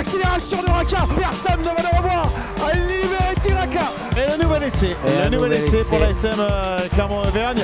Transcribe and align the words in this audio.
l'accélération 0.00 0.62
de 0.62 0.70
Raka. 0.70 1.06
Personne 1.14 1.60
ne 1.60 1.64
va 1.64 1.82
le 1.82 1.96
revoir. 1.98 2.32
À 2.66 2.74
libérer 2.74 3.34
Tiraka. 3.42 3.92
Et 4.16 4.38
le 4.38 4.42
nouvel 4.42 4.62
essai. 4.62 4.96
Et 5.06 5.18
le 5.18 5.26
un 5.26 5.30
nouvel 5.30 5.52
essai 5.52 5.80
essai. 5.80 5.88
pour 5.88 5.98
la 5.98 6.10
SM 6.10 6.36
euh, 6.38 6.80
Clermont-Auvergne. 6.94 7.62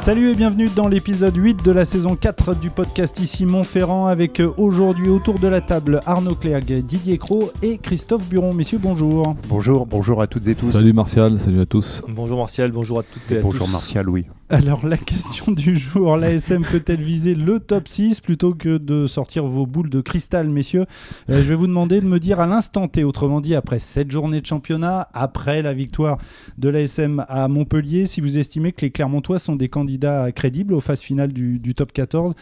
Salut 0.00 0.30
et 0.30 0.34
bienvenue 0.34 0.70
dans 0.74 0.88
l'épisode 0.88 1.36
8 1.36 1.62
de 1.62 1.72
la 1.72 1.84
saison 1.84 2.16
4 2.16 2.54
du 2.54 2.70
podcast 2.70 3.20
ici 3.20 3.44
Montferrand 3.44 4.06
avec 4.06 4.40
euh, 4.40 4.50
aujourd'hui 4.56 5.10
autour 5.10 5.38
de 5.38 5.46
la 5.46 5.60
table 5.60 6.00
Arnaud 6.06 6.36
Clergue, 6.36 6.82
Didier 6.82 7.18
Cros 7.18 7.52
et 7.60 7.76
Christophe 7.76 8.26
Buron. 8.26 8.54
Messieurs, 8.54 8.78
bonjour. 8.80 9.36
Bonjour, 9.46 9.84
bonjour 9.84 10.22
à 10.22 10.26
toutes 10.26 10.48
et 10.48 10.54
tous. 10.54 10.72
Salut 10.72 10.94
Martial, 10.94 11.38
salut 11.38 11.60
à 11.60 11.66
tous. 11.66 12.02
Bonjour 12.08 12.38
Martial, 12.38 12.72
bonjour 12.72 13.00
à 13.00 13.02
toutes 13.02 13.30
et 13.30 13.38
à 13.38 13.42
Bonjour 13.42 13.66
tous. 13.66 13.72
Martial, 13.72 14.08
oui. 14.08 14.24
Alors 14.52 14.84
la 14.84 14.96
question 14.96 15.52
du 15.52 15.76
jour, 15.76 16.16
l'ASM 16.16 16.64
peut-elle 16.64 17.02
viser 17.02 17.36
le 17.36 17.60
top 17.60 17.86
6 17.86 18.20
plutôt 18.20 18.52
que 18.52 18.78
de 18.78 19.06
sortir 19.06 19.46
vos 19.46 19.64
boules 19.64 19.90
de 19.90 20.00
cristal, 20.00 20.48
messieurs 20.48 20.86
Euh, 21.28 21.40
Je 21.42 21.48
vais 21.48 21.54
vous 21.54 21.68
demander 21.68 22.00
de 22.00 22.06
me 22.06 22.18
dire 22.18 22.40
à 22.40 22.46
l'instant 22.46 22.88
T, 22.88 23.04
autrement 23.04 23.40
dit 23.40 23.54
après 23.54 23.78
cette 23.78 24.10
journée 24.10 24.40
de 24.40 24.46
championnat, 24.46 25.08
après 25.14 25.62
la 25.62 25.72
victoire 25.72 26.18
de 26.58 26.68
l'ASM 26.68 27.24
à 27.28 27.46
Montpellier, 27.46 28.06
si 28.06 28.20
vous 28.20 28.38
estimez 28.38 28.72
que 28.72 28.80
les 28.82 28.90
Clermontois 28.90 29.38
sont 29.38 29.54
des 29.54 29.68
candidats 29.68 30.32
crédibles 30.32 30.74
aux 30.74 30.80
phases 30.80 31.00
finales 31.02 31.32
du, 31.32 31.60
du 31.60 31.74
top 31.74 31.92
14. 31.92 32.34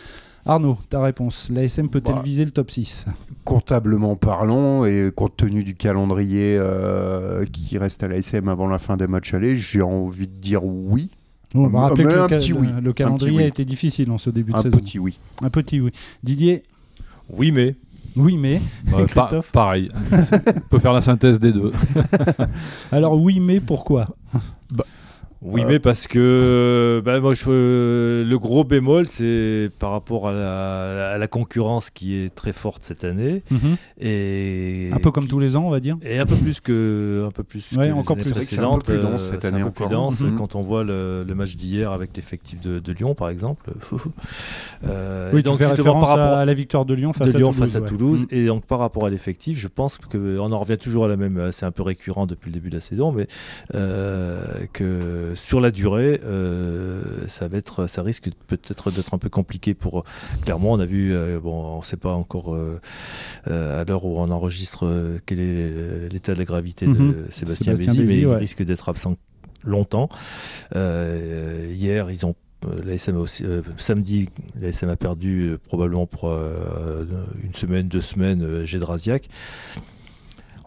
Arnaud, 0.46 0.78
ta 0.88 1.02
réponse. 1.02 1.50
L'ASM 1.52 1.88
peut-elle 1.90 2.14
Bah, 2.14 2.22
viser 2.24 2.46
le 2.46 2.52
top 2.52 2.70
6 2.70 3.04
Comptablement 3.44 4.16
parlant, 4.16 4.86
et 4.86 5.10
compte 5.14 5.36
tenu 5.36 5.62
du 5.62 5.74
calendrier 5.74 6.56
euh, 6.58 7.44
qui 7.52 7.76
reste 7.76 8.02
à 8.02 8.08
l'ASM 8.08 8.48
avant 8.48 8.66
la 8.66 8.78
fin 8.78 8.96
des 8.96 9.06
matchs 9.06 9.34
allés, 9.34 9.56
j'ai 9.56 9.82
envie 9.82 10.26
de 10.26 10.32
dire 10.40 10.64
oui. 10.64 11.10
On 11.54 11.66
va 11.66 11.68
Mais 11.68 11.78
rappeler 11.86 12.04
que 12.04 12.08
un 12.08 12.12
le, 12.12 12.28
ca- 12.28 12.36
petit 12.38 12.52
oui. 12.52 12.68
le- 12.74 12.80
le 12.80 12.92
calendrier 12.92 13.30
petit 13.32 13.38
oui. 13.38 13.44
a 13.44 13.46
été 13.48 13.64
difficile 13.64 14.10
en 14.10 14.18
ce 14.18 14.30
début 14.30 14.52
de 14.52 14.56
Un 14.58 14.62
saison. 14.62 14.76
petit 14.78 14.98
oui. 14.98 15.18
Un 15.42 15.50
petit 15.50 15.80
oui. 15.80 15.90
Didier, 16.22 16.62
Oui, 17.30 17.52
mais 17.52 17.74
oui 18.16 18.36
mais. 18.36 18.60
Euh, 18.92 19.06
pa- 19.14 19.26
Christophe 19.26 19.52
pareil, 19.52 19.88
on 20.12 20.60
peut 20.70 20.78
faire 20.78 20.92
la 20.92 21.00
synthèse 21.00 21.38
des 21.40 21.52
deux. 21.52 21.72
Alors 22.92 23.20
oui 23.20 23.40
mais 23.40 23.60
pourquoi? 23.60 24.06
Oui, 25.42 25.62
Euh, 25.62 25.66
mais 25.68 25.78
parce 25.78 26.06
que 26.08 27.00
bah, 27.04 27.20
moi, 27.20 27.34
je, 27.34 27.44
euh, 27.48 28.24
le 28.24 28.38
gros 28.38 28.64
bémol, 28.64 29.06
c'est 29.06 29.70
par 29.78 29.90
rapport 29.92 30.28
à 30.28 30.32
la, 30.32 31.10
à 31.12 31.18
la 31.18 31.26
concurrence 31.28 31.90
qui 31.90 32.14
est 32.16 32.34
très 32.34 32.52
forte 32.52 32.82
cette 32.82 33.04
année 33.04 33.42
et 34.00 34.90
Un 34.92 34.98
peu 34.98 35.10
comme 35.10 35.28
tous 35.28 35.38
les 35.38 35.56
ans, 35.56 35.64
on 35.66 35.70
va 35.70 35.80
dire. 35.80 35.96
et 36.02 36.18
un 36.18 36.26
peu 36.26 36.34
plus 36.36 36.60
que 36.60 37.24
un 37.26 37.30
peu 37.30 37.42
plus 37.44 37.70
Ouais, 37.72 37.78
que 37.78 37.82
les 37.84 37.92
encore 37.92 38.16
années 38.16 38.22
plus. 38.22 38.34
C'est 38.34 38.40
que 38.46 38.50
c'est 38.50 38.58
un 38.60 38.72
peu 38.78 38.82
plus 38.82 38.94
euh, 38.94 39.02
dense 39.02 39.22
cette 39.30 39.42
c'est 39.42 39.48
un 39.48 39.54
année 39.54 39.64
peu 39.64 39.70
plus 39.70 39.84
encore. 39.84 40.10
dense 40.10 40.20
Mhm. 40.20 40.36
quand 40.36 40.54
on 40.54 40.62
voit 40.62 40.84
le, 40.84 41.24
le 41.26 41.34
match 41.34 41.54
d'hier 41.56 41.92
avec 41.92 42.16
l'effectif 42.16 42.60
de, 42.60 42.78
de 42.78 42.92
Lyon 42.92 43.14
par 43.14 43.28
exemple. 43.28 43.70
Euh, 44.88 45.30
Oui, 45.32 45.40
et 45.40 45.42
tu 45.42 45.48
donc, 45.48 45.58
fais 45.58 45.66
référence 45.66 46.00
par 46.04 46.16
rapport 46.16 46.38
à 46.38 46.44
la 46.44 46.54
victoire 46.54 46.84
de 46.84 46.94
Lyon 46.94 47.12
face 47.12 47.32
de 47.32 47.36
à 47.36 47.38
Lyon 47.38 47.50
Toulouse. 47.52 47.72
face 47.72 47.76
à 47.76 47.80
ouais. 47.82 47.88
Toulouse. 47.88 48.22
Mm. 48.22 48.34
Et 48.34 48.46
donc 48.46 48.64
par 48.64 48.78
rapport 48.78 49.06
à 49.06 49.10
l'effectif, 49.10 49.58
je 49.58 49.66
pense 49.66 49.98
que 49.98 50.38
on 50.38 50.52
en 50.52 50.58
revient 50.58 50.78
toujours 50.78 51.04
à 51.06 51.08
la 51.08 51.16
même. 51.16 51.36
euh, 51.36 51.52
C'est 51.52 51.66
un 51.66 51.72
peu 51.72 51.82
récurrent 51.82 52.26
depuis 52.26 52.50
le 52.50 52.54
début 52.54 52.70
de 52.70 52.76
la 52.76 52.80
saison, 52.80 53.10
mais 53.10 53.26
euh, 53.74 54.40
que 54.72 55.27
sur 55.34 55.60
la 55.60 55.70
durée, 55.70 56.20
euh, 56.24 57.02
ça 57.28 57.48
va 57.48 57.58
être, 57.58 57.86
ça 57.86 58.02
risque 58.02 58.30
peut-être 58.46 58.90
d'être 58.90 59.14
un 59.14 59.18
peu 59.18 59.28
compliqué 59.28 59.74
pour 59.74 60.04
Clermont. 60.44 60.72
On 60.74 60.80
a 60.80 60.86
vu, 60.86 61.12
euh, 61.14 61.38
bon, 61.40 61.74
on 61.74 61.78
ne 61.78 61.84
sait 61.84 61.96
pas 61.96 62.12
encore 62.12 62.54
euh, 62.54 62.80
euh, 63.48 63.80
à 63.80 63.84
l'heure 63.84 64.04
où 64.04 64.18
on 64.18 64.30
enregistre 64.30 64.86
euh, 64.86 65.18
quel 65.26 65.40
est 65.40 66.08
l'état 66.12 66.34
de 66.34 66.38
la 66.38 66.44
gravité 66.44 66.86
Mhm. 66.86 66.96
de 66.96 67.14
Sébastien, 67.30 67.76
Sébastien 67.76 67.92
Bézi, 67.94 68.02
Bézi, 68.04 68.20
mais 68.20 68.26
ouais. 68.26 68.36
il 68.36 68.38
risque 68.40 68.62
d'être 68.62 68.88
absent 68.88 69.16
longtemps. 69.64 70.08
Euh, 70.76 71.66
hier, 71.72 72.10
ils 72.10 72.24
ont 72.26 72.34
euh, 72.66 72.80
l'ASM 72.84 73.16
a 73.16 73.20
aussi, 73.20 73.44
euh, 73.44 73.62
samedi, 73.76 74.28
l'ASM 74.60 74.88
a 74.88 74.96
perdu 74.96 75.42
euh, 75.42 75.58
probablement 75.68 76.06
pour 76.06 76.28
euh, 76.28 77.04
une 77.44 77.52
semaine, 77.52 77.86
deux 77.86 78.02
semaines 78.02 78.42
euh, 78.42 78.64
Gédrasiac. 78.64 79.28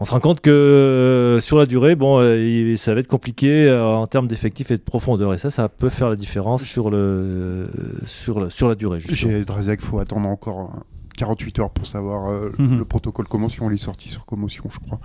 On 0.00 0.04
se 0.04 0.10
rend 0.10 0.20
compte 0.20 0.40
que 0.40 0.50
euh, 0.50 1.40
sur 1.40 1.58
la 1.58 1.66
durée, 1.66 1.94
bon, 1.94 2.18
euh, 2.20 2.76
ça 2.76 2.92
va 2.94 3.00
être 3.00 3.06
compliqué 3.08 3.66
euh, 3.68 3.84
en 3.86 4.06
termes 4.08 4.26
d'effectifs 4.26 4.70
et 4.72 4.76
de 4.76 4.82
profondeur. 4.82 5.32
Et 5.34 5.38
ça, 5.38 5.50
ça 5.50 5.68
peut 5.68 5.90
faire 5.90 6.08
la 6.08 6.16
différence 6.16 6.64
sur, 6.64 6.90
le, 6.90 7.68
sur, 8.06 8.40
la, 8.40 8.50
sur 8.50 8.68
la 8.68 8.74
durée. 8.74 8.98
J'ai 9.00 9.44
Draziak, 9.44 9.80
il 9.80 9.86
faut 9.86 9.98
attendre 10.00 10.26
encore 10.26 10.72
euh, 10.74 10.80
48 11.16 11.58
heures 11.60 11.70
pour 11.70 11.86
savoir 11.86 12.30
euh, 12.30 12.50
Mhm. 12.58 12.78
le 12.78 12.84
protocole 12.84 13.28
commotion. 13.28 13.70
Il 13.70 13.74
est 13.74 13.76
sorti 13.76 14.08
sur 14.08 14.24
commotion, 14.24 14.64
je 14.70 14.78
crois. 14.80 14.98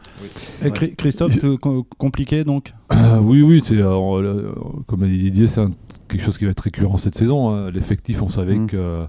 Et 0.65 0.69
Chri- 0.71 0.95
Christophe, 0.95 1.37
compliqué 1.99 2.43
donc? 2.43 2.73
Euh, 2.93 3.19
oui, 3.21 3.41
oui, 3.43 3.61
c'est 3.63 3.77
comme 4.87 5.03
a 5.03 5.07
dit 5.07 5.17
Didier, 5.19 5.47
c'est 5.47 5.61
quelque 6.07 6.23
chose 6.23 6.37
qui 6.39 6.45
va 6.45 6.51
être 6.51 6.61
récurrent 6.61 6.97
cette 6.97 7.15
saison. 7.15 7.49
hein. 7.53 7.69
L'effectif, 7.71 8.21
on 8.23 8.29
savait 8.29 8.55
Mm. 8.55 8.67
que 8.67 8.77
euh, 8.77 9.05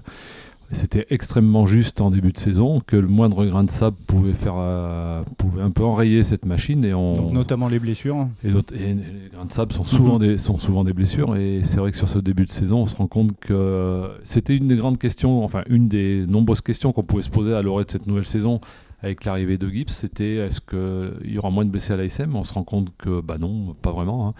c'était 0.71 1.07
extrêmement 1.09 1.65
juste 1.65 1.99
en 1.99 2.11
début 2.11 2.31
de 2.31 2.37
saison, 2.37 2.81
que 2.85 2.95
le 2.95 3.07
moindre 3.07 3.45
grain 3.45 3.63
de 3.63 3.71
sable 3.71 3.97
pouvait 4.05 4.33
faire, 4.33 4.55
euh, 4.57 5.23
pouvait 5.37 5.61
un 5.61 5.71
peu 5.71 5.83
enrayer 5.83 6.23
cette 6.23 6.45
machine 6.45 6.85
et 6.85 6.93
on. 6.93 7.13
Donc, 7.13 7.33
Notamment 7.33 7.67
les 7.69 7.79
blessures. 7.79 8.27
Et, 8.43 8.49
les 8.49 8.95
grains 9.33 9.45
de 9.45 9.51
sable 9.51 9.73
sont 9.73 9.83
souvent, 9.83 10.19
des, 10.19 10.37
sont 10.37 10.57
souvent 10.57 10.83
des 10.83 10.93
blessures. 10.93 11.35
Et 11.35 11.61
c'est 11.63 11.79
vrai 11.79 11.91
que 11.91 11.97
sur 11.97 12.07
ce 12.07 12.19
début 12.19 12.45
de 12.45 12.51
saison, 12.51 12.83
on 12.83 12.87
se 12.87 12.95
rend 12.95 13.07
compte 13.07 13.37
que 13.39 14.09
c'était 14.23 14.55
une 14.55 14.67
des 14.67 14.75
grandes 14.75 14.99
questions, 14.99 15.43
enfin 15.43 15.63
une 15.69 15.87
des 15.87 16.25
nombreuses 16.27 16.61
questions 16.61 16.91
qu'on 16.91 17.03
pouvait 17.03 17.23
se 17.23 17.31
poser 17.31 17.53
à 17.53 17.61
l'orée 17.61 17.85
de 17.85 17.91
cette 17.91 18.05
nouvelle 18.05 18.27
saison 18.27 18.61
avec 19.01 19.25
l'arrivée 19.25 19.57
de 19.57 19.67
Gibbs. 19.69 19.89
C'était 19.89 20.35
est-ce 20.35 20.61
qu'il 20.61 21.31
y 21.31 21.37
aura 21.37 21.49
moins 21.49 21.65
de 21.65 21.71
blessés 21.71 21.93
à 21.93 21.97
l'ASM 21.97 22.35
On 22.35 22.43
se 22.43 22.53
rend 22.53 22.63
compte 22.63 22.89
que 22.97 23.21
bah 23.21 23.37
non, 23.39 23.75
pas 23.81 23.91
vraiment. 23.91 24.29
hein. 24.29 24.33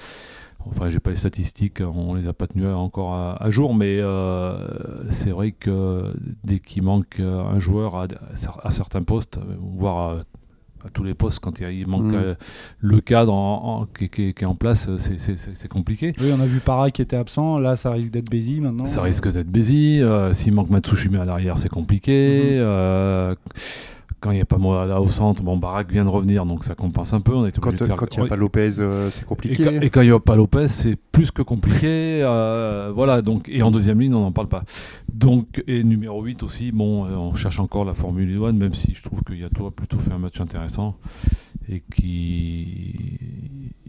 Enfin, 0.66 0.90
j'ai 0.90 1.00
pas 1.00 1.10
les 1.12 1.16
statistiques, 1.16 1.82
on 1.82 2.14
les 2.16 2.28
a 2.28 2.34
pas 2.34 2.46
tenues 2.48 2.68
encore 2.68 3.14
à, 3.14 3.42
à 3.42 3.50
jour, 3.50 3.74
mais 3.74 3.98
euh, 4.00 4.58
c'est 5.10 5.32
vrai 5.32 5.52
que 5.52 6.14
dès 6.44 6.60
qu'il 6.60 6.84
manque 6.84 7.20
un 7.20 7.58
joueur 7.60 7.96
à, 7.96 8.08
à 8.64 8.70
certains 8.72 9.02
postes, 9.04 9.40
voire 9.60 9.98
à, 9.98 10.18
à 10.86 10.90
tous 10.94 11.04
les 11.04 11.14
postes, 11.14 11.40
quand 11.40 11.60
il 11.60 11.88
manque 11.88 12.04
Mm. 12.12 12.16
euh, 12.16 12.36
le 12.80 13.02
cadre 13.02 13.34
en- 13.34 13.82
en- 13.82 13.86
qui, 13.86 14.10
qui- 14.10 14.34
qui 14.34 14.44
est 14.44 14.48
en 14.48 14.56
place, 14.56 14.90
c'est- 14.98 15.68
compliqué. 15.68 16.14
Oui, 16.20 16.28
on 16.38 16.42
a 16.42 16.46
vu 16.46 16.60
Para 16.60 16.92
qui 16.92 17.02
était 17.02 17.18
absent. 17.18 17.58
Là, 17.60 17.76
ça 17.76 17.92
risque 17.92 18.12
d'être 18.12 18.30
Bézi 18.30 18.60
maintenant. 18.62 18.86
Ça 18.86 19.02
risque 19.02 19.32
d'être 19.32 19.50
busy. 19.50 20.02
euh, 20.02 20.34
S'il 20.34 20.54
manque 20.54 20.70
Matsushima 20.70 21.22
à 21.22 21.26
l'arrière, 21.26 21.58
c'est 21.58 21.70
compliqué. 21.70 22.42
Mhm. 22.58 22.58
euh, 22.62 23.36
quand 24.20 24.32
il 24.32 24.36
n'y 24.36 24.42
a 24.42 24.46
pas 24.46 24.58
moi 24.58 24.86
là 24.86 25.02
au 25.02 25.10
centre, 25.10 25.42
bon, 25.44 25.58
Barak 25.58 25.92
vient 25.92 26.04
de 26.04 26.10
revenir, 26.10 26.46
donc 26.46 26.64
ça 26.64 26.76
compense 26.76 27.14
un 27.14 27.22
peu. 27.22 27.34
On 27.34 27.46
est 27.46 27.52
Quand 27.58 27.72
faire- 27.72 27.88
il 28.12 28.20
n'y 28.22 28.26
a 28.26 28.30
pas 28.30 28.36
Lopez, 28.36 28.80
euh, 28.80 29.10
c'est 29.10 29.26
compliqué. 29.26 29.64
et 29.82 29.90
quand 29.90 30.02
il 30.02 30.08
n'y 30.10 30.14
a 30.16 30.20
pas 30.20 30.36
Lopez, 30.36 30.68
c'est 30.68 30.96
plus 31.12 31.32
que 31.32 31.42
compliqué. 31.42 32.22
euh, 32.24 32.92
voilà, 32.94 33.22
donc, 33.22 33.48
et 33.50 33.62
en 33.62 33.72
deuxième 33.72 34.00
ligne, 34.02 34.14
on 34.14 34.22
n'en 34.22 34.32
parle 34.32 34.48
pas. 34.50 34.64
Donc, 35.14 35.64
et 35.68 35.84
numéro 35.84 36.22
8 36.24 36.44
aussi, 36.44 36.72
bon, 36.72 37.06
euh, 37.06 37.16
on 37.16 37.34
cherche 37.36 37.60
encore 37.60 37.86
la 37.86 37.94
Formule 37.94 38.38
1, 38.44 38.52
même 38.54 38.74
si 38.74 38.94
je 38.94 39.04
trouve 39.04 39.24
qu'il 39.24 39.40
y 39.40 39.44
a 39.44 39.50
plutôt 39.50 40.00
fait 40.00 40.12
un 40.14 40.18
match 40.20 40.40
intéressant 40.42 40.96
et 41.70 41.82
qui 41.94 42.96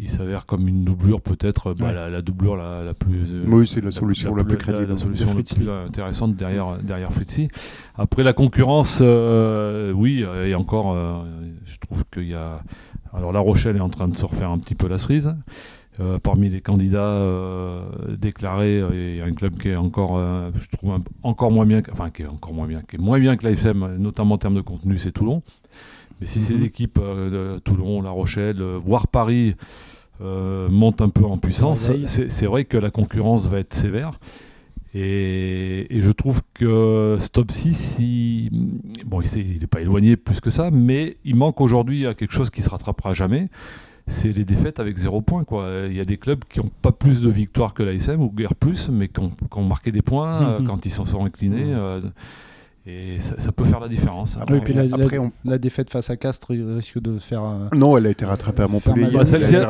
il 0.00 0.08
s'avère 0.10 0.46
comme 0.46 0.66
une 0.66 0.84
doublure, 0.84 1.20
peut-être 1.20 1.74
bah, 1.74 1.86
Ouais. 1.88 1.94
la, 1.94 2.08
la 2.10 2.22
doublure 2.22 2.56
la, 2.56 2.82
la 2.82 2.94
plus. 2.94 3.30
euh, 3.30 3.44
Oui, 3.48 3.66
c'est 3.66 3.82
la 3.84 3.90
solution 3.90 4.34
la 4.34 4.44
plus 4.44 4.52
la, 4.56 4.58
crédible. 4.58 4.98
solution 4.98 5.26
De 5.32 5.38
la 5.38 5.42
plus 5.44 5.70
intéressante 5.88 6.34
derrière, 6.36 6.78
derrière 6.82 7.12
Fritzy. 7.12 7.48
Après 7.96 8.22
la 8.22 8.32
concurrence, 8.32 9.00
euh, 9.02 9.92
oui, 9.92 10.22
euh, 10.24 10.46
et 10.46 10.54
encore, 10.54 10.92
euh, 10.92 11.22
je 11.64 11.78
trouve 11.78 12.04
qu'il 12.12 12.28
y 12.28 12.34
a. 12.34 12.62
Alors 13.12 13.32
La 13.32 13.40
Rochelle 13.40 13.76
est 13.76 13.80
en 13.80 13.88
train 13.90 14.08
de 14.08 14.16
se 14.16 14.24
refaire 14.24 14.50
un 14.50 14.58
petit 14.58 14.74
peu 14.74 14.88
la 14.88 14.98
cerise. 14.98 15.34
Euh, 15.98 16.18
parmi 16.18 16.48
les 16.48 16.60
candidats 16.60 17.00
euh, 17.00 17.82
déclarés, 18.16 18.80
euh, 18.80 18.90
il 19.12 19.16
y 19.16 19.20
a 19.20 19.24
un 19.24 19.32
club 19.32 19.56
qui 19.56 19.68
est 19.68 19.76
encore, 19.76 20.16
euh, 20.16 20.50
je 20.54 20.68
trouve, 20.70 20.92
un- 20.92 21.00
encore 21.24 21.50
moins 21.50 21.66
bien, 21.66 21.82
que- 21.82 21.90
enfin 21.90 22.08
qui 22.10 22.22
est 22.22 22.26
encore 22.26 22.54
moins 22.54 22.66
bien, 22.68 22.80
qui 22.88 22.96
est 22.96 23.00
moins 23.00 23.18
bien 23.18 23.36
que 23.36 23.44
l'ASM, 23.46 23.96
notamment 23.98 24.36
en 24.36 24.38
termes 24.38 24.54
de 24.54 24.60
contenu, 24.62 24.96
c'est 24.98 25.10
Toulon. 25.12 25.42
Mais 26.20 26.26
si 26.26 26.40
ces 26.40 26.54
Mhm. 26.58 26.64
équipes 26.64 26.98
euh, 27.02 27.54
de 27.56 27.58
Toulon, 27.58 28.00
La 28.02 28.10
Rochelle, 28.10 28.62
euh, 28.62 28.78
voire 28.82 29.08
Paris 29.08 29.56
euh, 30.22 30.68
montent 30.68 31.00
un 31.02 31.08
peu 31.08 31.24
en 31.24 31.38
puissance, 31.38 31.90
c'est 32.06 32.28
c'est 32.30 32.46
vrai 32.46 32.64
que 32.64 32.76
la 32.76 32.90
concurrence 32.90 33.46
va 33.48 33.58
être 33.58 33.74
sévère. 33.74 34.18
Et, 34.94 35.86
et 35.96 36.02
je 36.02 36.10
trouve 36.10 36.40
que 36.52 37.16
Stop 37.20 37.52
6, 37.52 37.96
il, 38.00 38.50
bon, 39.06 39.20
il 39.20 39.60
n'est 39.60 39.66
pas 39.68 39.80
éloigné 39.80 40.16
plus 40.16 40.40
que 40.40 40.50
ça, 40.50 40.70
mais 40.72 41.16
il 41.24 41.36
manque 41.36 41.60
aujourd'hui 41.60 42.06
à 42.06 42.14
quelque 42.14 42.32
chose 42.32 42.50
qui 42.50 42.60
se 42.62 42.70
rattrapera 42.70 43.14
jamais. 43.14 43.48
C'est 44.08 44.32
les 44.32 44.44
défaites 44.44 44.80
avec 44.80 44.96
zéro 44.96 45.20
point. 45.20 45.44
Quoi. 45.44 45.84
Il 45.88 45.96
y 45.96 46.00
a 46.00 46.04
des 46.04 46.16
clubs 46.16 46.42
qui 46.48 46.58
n'ont 46.58 46.70
pas 46.82 46.90
plus 46.90 47.22
de 47.22 47.30
victoires 47.30 47.72
que 47.74 47.84
l'ASM, 47.84 48.20
ou 48.20 48.30
guère 48.30 48.56
plus, 48.56 48.88
mais 48.88 49.06
qui 49.06 49.20
ont, 49.20 49.28
qui 49.30 49.58
ont 49.58 49.64
marqué 49.64 49.92
des 49.92 50.02
points 50.02 50.42
euh, 50.42 50.58
Mhm. 50.58 50.66
quand 50.66 50.84
ils 50.84 50.90
s'en 50.90 51.04
sont 51.04 51.24
inclinés. 51.24 51.72
euh, 51.72 52.00
et 52.86 53.18
ça, 53.18 53.34
ça 53.38 53.52
peut 53.52 53.64
faire 53.64 53.78
la 53.80 53.88
différence. 53.88 54.38
Oui, 54.50 54.56
et 54.56 54.60
puis 54.60 54.72
la, 54.72 54.84
la- 54.84 54.96
Après, 54.96 55.18
on- 55.18 55.32
la 55.44 55.58
défaite 55.58 55.90
face 55.90 56.08
à 56.10 56.16
Castres 56.16 56.48
risque 56.50 57.00
de 57.00 57.18
faire. 57.18 57.42
euh, 57.44 57.68
Non, 57.76 57.96
elle 57.96 58.06
a 58.06 58.10
été 58.10 58.24
rattrapée 58.24 58.62
à 58.62 58.68
Montpellier. 58.68 59.08
Bah, 59.12 59.24
Celle-ci, 59.24 59.54
Elle 59.56 59.64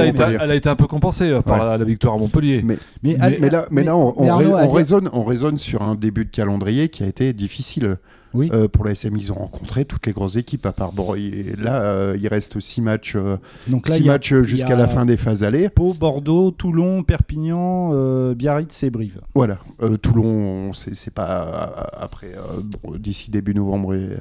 a 0.00 0.06
été 0.06 0.22
elle, 0.22 0.50
elle 0.50 0.50
a 0.68 0.70
un 0.70 0.74
peu 0.76 0.86
compensée 0.86 1.30
euh, 1.30 1.42
par 1.42 1.60
Ouais. 1.60 1.66
la, 1.66 1.78
la 1.78 1.84
victoire 1.84 2.14
à 2.14 2.18
Montpellier. 2.18 2.62
Mais- 2.64 2.78
Mais, 3.02 3.14
Mais- 3.14 3.20
allez- 3.20 3.38
Mais 3.40 3.50
là, 3.50 3.66
mais 3.70 3.84
là 3.84 3.96
on, 3.96 4.14
mais 4.18 4.30
on 4.30 4.32
Arnaud, 4.32 4.46
rai- 4.48 4.52
on 4.54 4.56
allez- 4.56 4.72
raisonne, 4.72 5.10
on 5.12 5.24
raisonne 5.24 5.58
sur 5.58 5.82
un 5.82 5.94
début 5.94 6.24
de 6.24 6.30
calendrier 6.30 6.88
qui 6.88 7.02
a 7.04 7.06
été 7.06 7.32
difficile. 7.34 7.98
Oui. 8.34 8.50
Euh, 8.52 8.68
pour 8.68 8.84
la 8.84 8.90
SM, 8.92 9.16
ils 9.16 9.32
ont 9.32 9.36
rencontré 9.36 9.84
toutes 9.84 10.06
les 10.06 10.12
grosses 10.12 10.36
équipes. 10.36 10.66
À 10.66 10.72
part 10.72 10.92
bon, 10.92 11.14
il- 11.14 11.54
là, 11.58 11.82
euh, 11.82 12.16
il 12.20 12.26
reste 12.28 12.58
six 12.60 12.82
matchs, 12.82 13.14
euh, 13.16 13.36
Donc 13.68 13.88
là, 13.88 13.96
six 13.96 14.04
matchs 14.04 14.34
jusqu'à 14.42 14.76
la 14.76 14.88
fin 14.88 15.04
des 15.06 15.16
phases 15.16 15.42
allées. 15.44 15.68
Pau, 15.68 15.94
Bordeaux, 15.94 16.50
Toulon, 16.50 17.02
Perpignan, 17.02 18.32
Biarritz 18.34 18.82
et 18.82 18.90
Brive. 18.90 19.20
Voilà. 19.34 19.58
Toulon, 20.02 20.72
c'est 20.72 21.14
pas 21.14 21.90
après. 21.98 22.34
bon, 22.82 22.96
D'ici 22.98 23.30
début 23.30 23.54
novembre, 23.54 23.94
et- 23.94 24.16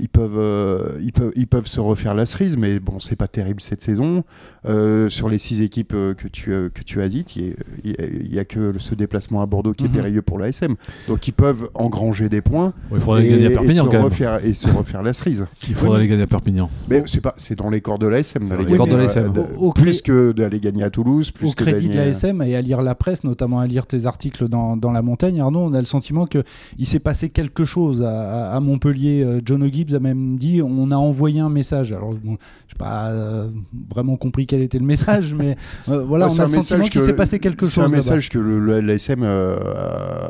ils 0.00 0.08
peuvent, 0.08 0.36
euh, 0.38 0.98
ils 1.02 1.12
peuvent, 1.12 1.32
ils 1.36 1.46
peuvent 1.46 1.66
se 1.66 1.80
refaire 1.80 2.14
la 2.14 2.26
cerise, 2.26 2.56
mais 2.56 2.78
bon, 2.80 2.98
c'est 3.00 3.16
pas 3.16 3.28
terrible 3.28 3.60
cette 3.60 3.82
saison. 3.82 4.24
Euh, 4.64 5.08
sur 5.08 5.28
les 5.28 5.38
six 5.38 5.60
équipes 5.60 5.92
euh, 5.94 6.14
que 6.14 6.28
tu, 6.28 6.52
euh, 6.52 6.68
que 6.72 6.82
tu 6.82 7.02
as 7.02 7.08
dites, 7.08 7.34
il 7.36 7.54
y, 7.84 8.38
a 8.38 8.44
que 8.44 8.78
ce 8.78 8.94
déplacement 8.94 9.42
à 9.42 9.46
Bordeaux 9.46 9.72
qui 9.72 9.84
Mhm. 9.84 9.90
est 9.90 9.92
périlleux 9.92 10.22
pour 10.22 10.38
l'ASM. 10.38 10.74
Donc 11.08 11.26
ils 11.26 11.32
peuvent 11.32 11.68
engranger 11.74 12.28
des 12.28 12.40
points 12.42 12.72
il 12.92 13.00
faudrait 13.00 13.26
et, 13.26 13.30
gagner 13.30 13.46
à 13.46 13.50
et 13.50 13.54
Perpignan 13.54 13.84
se 13.84 13.88
quand 13.90 13.96
même. 13.96 14.04
refaire, 14.04 14.44
et 14.44 14.54
se 14.54 14.68
refaire 14.68 15.02
la 15.02 15.12
cerise. 15.12 15.46
Il 15.68 15.74
faudrait 15.74 15.98
aller 15.98 16.08
gagner 16.08 16.22
à 16.22 16.26
Perpignan. 16.28 16.70
Mais 16.88 17.02
c'est 17.06 17.20
pas, 17.20 17.34
c'est 17.36 17.58
dans 17.58 17.70
les 17.70 17.80
corps 17.80 17.98
de 17.98 18.06
l'ASM 18.06 18.48
dans 18.48 18.56
les 18.56 18.76
corps 18.76 18.86
de 18.86 19.72
plus 19.74 20.00
que 20.02 20.30
d'aller 20.32 20.60
gagner 20.60 20.84
à 20.84 20.90
Toulouse, 20.90 21.30
plus 21.32 21.48
Au 21.50 21.52
que 21.52 21.64
crédit 21.64 21.88
de 21.88 21.96
l'ASM 21.96 22.40
et 22.42 22.54
à 22.54 22.60
lire 22.62 22.82
la 22.82 22.94
presse, 22.94 23.24
notamment 23.24 23.58
à 23.58 23.66
lire 23.66 23.86
tes 23.86 24.06
articles 24.06 24.48
dans, 24.48 24.76
dans 24.76 24.92
La 24.92 25.02
Montagne, 25.02 25.40
Arnaud, 25.40 25.60
on 25.60 25.74
a 25.74 25.80
le 25.80 25.86
sentiment 25.86 26.26
qu'il 26.26 26.86
s'est 26.86 27.00
passé 27.00 27.30
quelque 27.30 27.64
chose 27.64 28.02
à, 28.02 28.52
à- 28.52 28.60
Montpellier. 28.60 29.40
John 29.44 29.62
A 29.90 30.00
même 30.00 30.36
dit 30.36 30.62
on 30.62 30.90
a 30.90 30.96
envoyé 30.96 31.40
un 31.40 31.48
message. 31.50 31.92
Alors, 31.92 32.10
bon, 32.14 32.36
je 32.68 32.74
n'ai 32.74 32.78
pas 32.78 33.08
euh, 33.10 33.48
vraiment 33.90 34.16
compris 34.16 34.46
quel 34.46 34.62
était 34.62 34.78
le 34.78 34.84
message, 34.86 35.34
mais 35.38 35.56
euh, 35.88 36.04
voilà, 36.04 36.26
Ouais, 36.28 36.32
on 36.34 36.38
a 36.38 36.42
un 36.42 36.46
le 36.46 36.50
sentiment 36.52 36.78
message 36.78 36.90
qu'il 36.90 37.00
s'est 37.02 37.16
passé 37.16 37.38
quelque 37.38 37.66
chose. 37.66 37.74
C'est 37.74 37.80
un 37.82 37.88
message 37.88 38.28
que 38.30 38.38
l'ASM 38.38 39.22
euh, 39.22 39.56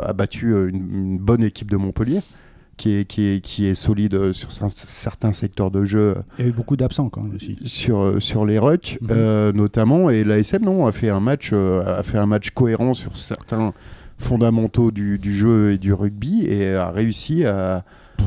a- 0.03 0.13
battu 0.13 0.53
une, 0.69 0.89
une 0.95 1.19
bonne 1.19 1.43
équipe 1.43 1.71
de 1.71 1.77
Montpellier, 1.77 2.21
qui 2.77 2.93
est, 2.99 3.05
qui 3.05 3.23
est, 3.27 3.41
qui 3.41 3.67
est 3.67 3.75
solide 3.75 4.33
sur 4.33 4.49
cer- 4.49 4.71
certains 4.71 5.33
secteurs 5.33 5.71
de 5.71 5.85
jeu, 5.85 6.15
Il 6.39 6.45
y 6.45 6.49
a 6.49 6.51
eu 6.51 6.53
beaucoup 6.55 6.77
d'absents 6.77 7.09
quand 7.11 7.21
même 7.23 7.37
aussi. 7.37 7.57
sur, 7.67 8.17
sur 8.21 8.45
les 8.47 8.59
rucks 8.59 8.99
Mhm. 9.03 9.51
notamment. 9.55 10.11
Et 10.11 10.25
l'ASM, 10.25 10.65
non, 10.65 10.87
a 10.87 10.93
fait 10.93 11.11
un 11.11 11.21
match, 11.21 11.53
a 11.53 12.03
fait 12.03 12.19
un 12.19 12.27
match 12.27 12.51
cohérent 12.51 12.95
sur 12.95 13.17
certains 13.17 13.73
fondamentaux 14.19 14.91
du, 14.91 15.19
du 15.19 15.33
jeu 15.37 15.73
et 15.73 15.79
du 15.79 15.93
rugby 15.93 16.45
et 16.47 16.75
a 16.75 16.91
réussi 16.91 17.45
à, 17.45 17.85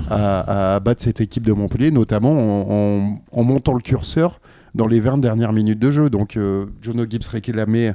à, 0.09 0.79
battre 0.79 1.03
cette 1.03 1.21
équipe 1.21 1.45
de 1.45 1.53
Montpellier, 1.53 1.91
notamment 1.91 3.19
en, 3.31 3.43
montant 3.43 3.73
le 3.73 3.81
curseur 3.81 4.39
dans 4.73 4.87
les 4.87 4.99
20 4.99 5.19
dernières 5.19 5.53
minutes 5.53 5.79
de 5.79 5.91
jeu. 5.91 6.09
Donc, 6.09 6.37
euh, 6.37 6.65
John 6.81 6.99
O'Gibbs 6.99 7.27
réclamait 7.27 7.93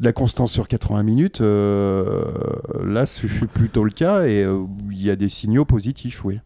de 0.00 0.04
la 0.04 0.12
constance 0.12 0.52
sur 0.52 0.66
80 0.66 1.02
minutes. 1.02 1.40
euh, 1.40 2.24
là, 2.84 3.06
ce 3.06 3.26
fut 3.26 3.46
plutôt 3.46 3.84
le 3.84 3.90
cas 3.90 4.24
et 4.24 4.42
euh, 4.42 4.64
il 4.90 5.02
y 5.02 5.10
a 5.10 5.16
des 5.16 5.28
signaux 5.28 5.64
positifs, 5.64 6.24
oui. 6.24 6.40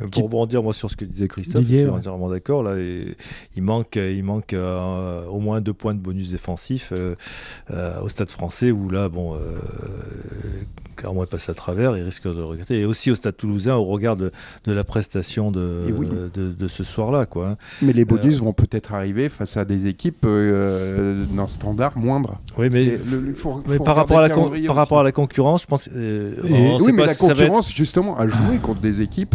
Euh, 0.00 0.04
Qui- 0.04 0.20
Pour 0.20 0.24
rebondir 0.24 0.62
moi 0.62 0.72
sur 0.72 0.90
ce 0.90 0.96
que 0.96 1.04
disait 1.04 1.26
Christophe, 1.28 1.62
Didier, 1.62 1.78
je 1.78 1.82
suis 1.82 1.90
ouais. 1.90 1.96
entièrement 1.98 2.28
d'accord. 2.30 2.62
Là, 2.62 2.76
et 2.78 3.16
il 3.56 3.62
manque, 3.62 3.96
il 3.96 4.22
manque 4.22 4.52
euh, 4.52 5.24
au 5.26 5.40
moins 5.40 5.60
deux 5.60 5.72
points 5.72 5.94
de 5.94 5.98
bonus 6.00 6.30
défensif 6.30 6.92
euh, 6.96 7.14
euh, 7.72 8.00
au 8.02 8.08
Stade 8.08 8.28
Français 8.28 8.70
où 8.70 8.88
là, 8.90 9.08
bon, 9.08 9.34
euh, 9.34 9.38
Carmon 10.96 11.22
est 11.22 11.26
passé 11.26 11.50
à 11.52 11.54
travers, 11.54 11.96
il 11.96 12.02
risque 12.02 12.24
de 12.26 12.32
le 12.32 12.44
regretter. 12.44 12.80
Et 12.80 12.84
aussi 12.84 13.10
au 13.10 13.14
Stade 13.14 13.36
Toulousain 13.36 13.74
au 13.76 13.84
regard 13.84 14.16
de, 14.16 14.32
de 14.64 14.72
la 14.72 14.82
prestation 14.84 15.50
de, 15.52 15.84
Et 15.88 15.92
oui. 15.92 16.06
de, 16.34 16.50
de 16.52 16.68
ce 16.68 16.82
soir-là, 16.84 17.26
quoi. 17.26 17.50
hein. 17.50 17.56
Mais 17.82 17.92
les 17.92 18.04
bonus 18.04 18.38
vont 18.40 18.52
peut-être 18.52 18.94
arriver 18.94 19.28
face 19.28 19.56
à 19.56 19.64
des 19.64 19.86
équipes 19.86 20.24
euh, 20.26 21.24
d'un 21.30 21.46
standard 21.46 21.96
moindre. 21.96 22.40
Oui, 22.56 22.68
mais 22.72 22.98
C'est- 22.98 23.10
le- 23.10 23.20
le- 23.20 23.34
faut- 23.34 23.62
mais 23.68 23.76
faut 23.76 23.84
par, 23.84 23.96
rapport 23.96 24.18
à, 24.18 24.22
la 24.22 24.28
le 24.28 24.34
con- 24.34 24.40
calendrier 24.42 24.66
par 24.66 24.76
aussi. 24.76 24.80
rapport 24.80 25.00
à 25.00 25.04
la 25.04 25.12
concurrence, 25.12 25.62
je 25.62 25.66
pense. 25.66 25.88
euh, 25.94 26.34
Et- 26.44 26.76
oui, 26.82 26.92
mais 26.92 26.98
pas 27.02 27.06
la 27.06 27.12
être- 27.12 27.18
concurrence, 27.18 27.72
justement, 27.72 28.16
a 28.18 28.26
joué 28.26 28.58
contre 28.60 28.80
des 28.80 29.00
équipes 29.00 29.34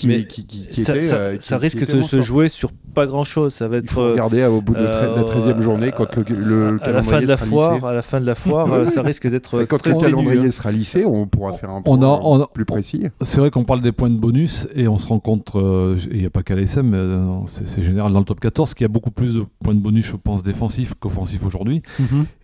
qui, 0.00 0.06
Mais 0.08 0.24
qui, 0.24 0.46
qui, 0.46 0.66
qui 0.66 0.84
ça, 0.84 0.96
étaient. 0.96 1.06
ça- 1.06 1.16
euh, 1.16 1.36
qui- 1.36 1.42
ça 1.46 1.56
qui 1.56 1.62
risque 1.62 1.86
de 1.90 2.00
se 2.00 2.20
jouer 2.20 2.48
sur 2.48 2.70
pas 2.94 3.06
grand-chose. 3.06 3.52
Ça 3.54 3.68
va 3.68 3.76
Il 3.76 3.84
être. 3.84 3.92
faut 3.92 4.00
euh, 4.00 4.12
regarder 4.12 4.44
au 4.46 4.60
bout 4.60 4.74
de, 4.74 4.82
la 4.82 4.90
euh, 4.96 5.22
13e 5.24 5.60
journée, 5.60 5.92
quand 5.96 6.16
le, 6.16 6.24
le 6.34 6.78
à 6.82 6.90
la 6.90 7.02
fin 7.02 7.10
calendrier 7.18 7.20
de 7.22 7.26
la 7.30 7.36
sera 7.36 7.46
foire, 7.46 7.74
lissé. 7.74 7.86
à 7.86 7.92
la 7.92 8.02
fin 8.02 8.20
de 8.20 8.26
la 8.26 8.34
foire, 8.34 8.72
euh, 8.72 8.86
ça 8.86 9.02
risque 9.02 9.28
d'être 9.28 9.62
quand 9.64 9.78
très 9.78 9.90
le 9.92 9.98
calendrier 10.00 10.46
hein. 10.46 10.50
sera 10.50 10.72
lissé, 10.72 11.04
on 11.04 11.26
pourra 11.26 11.52
faire 11.52 11.70
un 11.70 11.78
On 11.84 11.98
point 11.98 12.02
a- 12.02 12.20
on 12.22 12.40
a- 12.42 12.48
plus 12.48 12.64
précis. 12.64 13.04
C'est 13.20 13.40
vrai 13.40 13.50
qu'on 13.50 13.64
parle 13.64 13.80
des 13.82 13.92
points 13.92 14.10
de 14.10 14.16
bonus 14.18 14.66
et 14.74 14.88
on 14.88 14.98
se 14.98 15.06
rend 15.06 15.20
compte, 15.20 15.52
euh, 15.54 15.96
et 16.10 16.14
il 16.14 16.20
n'y 16.20 16.26
a 16.26 16.30
pas 16.30 16.42
qu'à 16.42 16.56
l'ASM, 16.56 16.86
mais 16.88 16.96
euh, 16.96 17.26
c'est 17.46 17.82
général 17.82 18.12
dans 18.12 18.18
le 18.18 18.24
top 18.24 18.40
14, 18.40 18.74
qu'il 18.74 18.84
y 18.84 18.86
a 18.86 18.88
beaucoup 18.88 19.10
plus 19.12 19.34
de 19.34 19.44
points 19.62 19.74
de 19.74 19.80
bonus, 19.80 20.06
je 20.06 20.16
pense, 20.16 20.42
défensifs 20.42 20.94
qu'offensifs 20.98 21.44
aujourd'hui. 21.44 21.82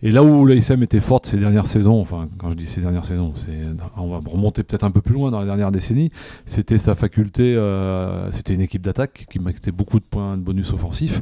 Et 0.01 0.11
là 0.11 0.23
où 0.23 0.45
l'ASM 0.45 0.81
était 0.83 0.99
forte 0.99 1.25
ces 1.25 1.37
dernières 1.37 1.67
saisons, 1.67 1.99
enfin 1.99 2.27
quand 2.37 2.51
je 2.51 2.55
dis 2.55 2.65
ces 2.65 2.81
dernières 2.81 3.05
saisons, 3.05 3.33
on 3.97 4.07
va 4.09 4.19
remonter 4.25 4.63
peut-être 4.63 4.83
un 4.83 4.91
peu 4.91 5.01
plus 5.01 5.13
loin 5.13 5.29
dans 5.31 5.39
les 5.41 5.45
dernières 5.45 5.71
décennies, 5.71 6.09
c'était 6.45 6.77
sa 6.77 6.95
faculté, 6.95 7.46
euh, 7.55 8.29
c'était 8.31 8.53
une 8.53 8.61
équipe 8.61 8.81
d'attaque 8.81 9.25
qui 9.29 9.39
mettait 9.39 9.71
beaucoup 9.71 9.99
de 9.99 10.05
points 10.05 10.37
de 10.37 10.41
bonus 10.41 10.73
offensifs. 10.73 11.21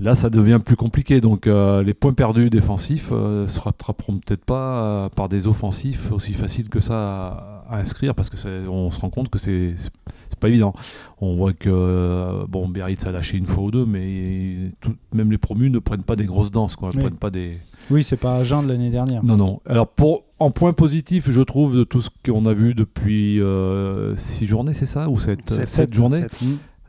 Là, 0.00 0.16
ça 0.16 0.28
devient 0.28 0.58
plus 0.64 0.74
compliqué. 0.74 1.20
Donc, 1.20 1.46
euh, 1.46 1.82
les 1.84 1.94
points 1.94 2.14
perdus 2.14 2.50
défensifs 2.50 3.10
euh, 3.12 3.46
se 3.46 3.60
rattraperont 3.60 4.18
peut-être 4.18 4.44
pas 4.44 5.08
par 5.14 5.28
des 5.28 5.46
offensifs 5.46 6.10
aussi 6.10 6.32
faciles 6.32 6.68
que 6.68 6.80
ça 6.80 6.96
à, 6.96 7.64
à 7.70 7.78
inscrire 7.78 8.14
parce 8.14 8.28
que 8.28 8.68
on 8.68 8.90
se 8.90 8.98
rend 9.00 9.10
compte 9.10 9.28
que 9.28 9.38
c'est 9.38 9.74
pas 10.40 10.48
évident. 10.48 10.74
On 11.20 11.36
voit 11.36 11.52
que 11.52 12.44
bon, 12.48 12.68
Biarritz 12.68 13.06
a 13.06 13.12
lâché 13.12 13.36
une 13.38 13.46
fois 13.46 13.62
ou 13.64 13.70
deux, 13.70 13.86
mais 13.86 14.72
tout- 14.80 14.96
même 15.14 15.30
les 15.30 15.38
promus 15.38 15.70
ne 15.70 15.78
prennent 15.78 16.02
pas 16.02 16.16
des 16.16 16.26
grosses 16.26 16.50
danses, 16.50 16.74
quoi. 16.74 16.90
Ils 16.92 16.96
Oui. 16.98 17.04
prennent 17.04 17.18
pas 17.18 17.30
des. 17.30 17.58
Oui, 17.90 18.02
c'est 18.02 18.16
pas 18.16 18.36
Agen 18.36 18.62
de 18.62 18.68
l'année 18.68 18.90
dernière. 18.90 19.22
Non, 19.24 19.36
non. 19.36 19.60
Alors, 19.66 19.88
pour, 19.88 20.24
en 20.38 20.50
point 20.50 20.72
positif, 20.72 21.30
je 21.30 21.40
trouve 21.42 21.76
de 21.76 21.84
tout 21.84 22.00
ce 22.00 22.10
qu'on 22.24 22.46
a 22.46 22.54
vu 22.54 22.74
depuis 22.74 23.40
6 24.16 24.46
journées, 24.46 24.74
c'est 24.74 24.86
ça 24.86 25.08
Ou 25.08 25.18
7, 25.20 25.48
Sept- 25.66 25.92
journées. 25.94 26.22
Mm. 26.42 26.46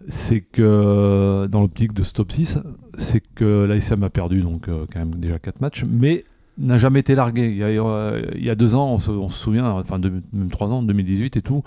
c'est 0.07 0.41
que 0.41 1.47
dans 1.51 1.61
l'optique 1.61 1.93
de 1.93 2.03
stop 2.03 2.31
6, 2.31 2.59
c'est 2.97 3.21
que 3.35 3.65
l'ASM 3.65 4.03
a 4.03 4.09
perdu 4.09 4.41
donc 4.41 4.67
euh, 4.69 4.85
quand 4.91 4.99
même 4.99 5.15
déjà 5.15 5.39
4 5.39 5.61
matchs, 5.61 5.83
mais 5.89 6.23
n'a 6.57 6.77
jamais 6.77 6.99
été 7.01 7.15
largué. 7.15 7.47
Il 7.49 7.57
y 7.57 7.63
a, 7.63 7.67
euh, 7.67 8.21
il 8.35 8.45
y 8.45 8.49
a 8.49 8.55
deux 8.55 8.75
ans, 8.75 8.93
on 8.93 8.99
se, 8.99 9.11
on 9.11 9.27
se 9.29 9.37
souvient, 9.37 9.69
enfin 9.71 9.99
deux- 9.99 10.21
même 10.31 10.49
trois 10.49 10.71
ans, 10.71 10.81
2018 10.83 11.35
et 11.37 11.41
tout, 11.41 11.63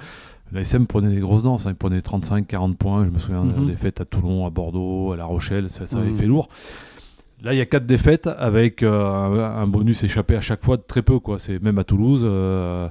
l'ASM 0.53 0.87
prenait 0.87 1.11
des 1.15 1.21
grosses 1.21 1.43
danses, 1.43 1.67
hein. 1.67 1.71
il 1.71 1.75
prenait 1.77 1.99
35-40 2.01 2.75
points, 2.77 3.05
je 3.05 3.11
me 3.11 3.19
souviens 3.19 3.45
Mhm. 3.45 3.67
des 3.67 3.73
défaites 3.73 4.01
à 4.01 4.05
Toulon, 4.07 4.47
à 4.47 4.51
Bordeaux, 4.51 5.13
à 5.13 5.17
La 5.17 5.27
Rochelle, 5.27 5.69
ça, 5.69 5.85
ça 5.85 5.99
avait 5.99 6.09
Mhm. 6.11 6.17
fait 6.17 6.27
lourd. 6.27 6.49
Là, 7.43 7.55
il 7.55 7.57
y 7.57 7.61
a 7.61 7.67
quatre 7.67 7.87
défaites 7.87 8.27
avec 8.27 8.83
euh, 8.83 9.55
un, 9.57 9.67
bonus 9.69 10.03
échappé 10.03 10.35
à 10.37 10.41
chaque 10.41 10.65
fois 10.65 10.77
de 10.77 10.83
très 10.83 11.03
peu. 11.03 11.21
Quoi. 11.21 11.39
C'est 11.39 11.63
même 11.63 11.79
à 11.79 11.85
Toulouse. 11.85 12.23
euh, 12.25 12.89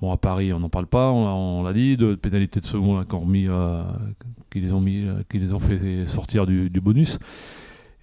bon, 0.00 0.10
à 0.10 0.16
Paris, 0.16 0.52
on 0.54 0.60
n'en 0.60 0.70
parle 0.70 0.86
pas, 0.86 1.10
on, 1.10 1.60
on 1.60 1.62
l'a 1.62 1.72
dit. 1.74 1.96
De 1.98 2.14
pénalités 2.14 2.60
de 2.60 2.64
second 2.64 2.96
là, 2.98 3.04
qui, 3.06 3.14
ont 3.14 3.20
remis, 3.20 3.46
euh, 3.48 3.82
qui, 4.50 4.60
les 4.60 4.72
ont 4.72 4.80
mis, 4.80 5.04
qui 5.30 5.38
les 5.38 5.52
ont 5.52 5.58
fait 5.58 6.06
sortir 6.06 6.46
du, 6.46 6.70
du 6.70 6.80
bonus. 6.80 7.18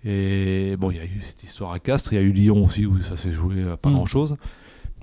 Et 0.06 0.76
bon, 0.80 0.92
il 0.92 0.98
y 0.98 1.00
a 1.00 1.04
eu 1.06 1.20
cette 1.22 1.44
histoire 1.44 1.72
à 1.72 1.80
Castres. 1.80 2.14
Il 2.14 2.16
y 2.18 2.20
a 2.20 2.22
eu 2.22 2.32
Lyon 2.32 2.64
aussi 2.64 2.86
où 2.86 3.02
ça 3.02 3.16
s'est 3.16 3.32
joué 3.32 3.56
pas 3.82 3.90
Mhm. 3.90 3.96
grand-chose. 3.96 4.38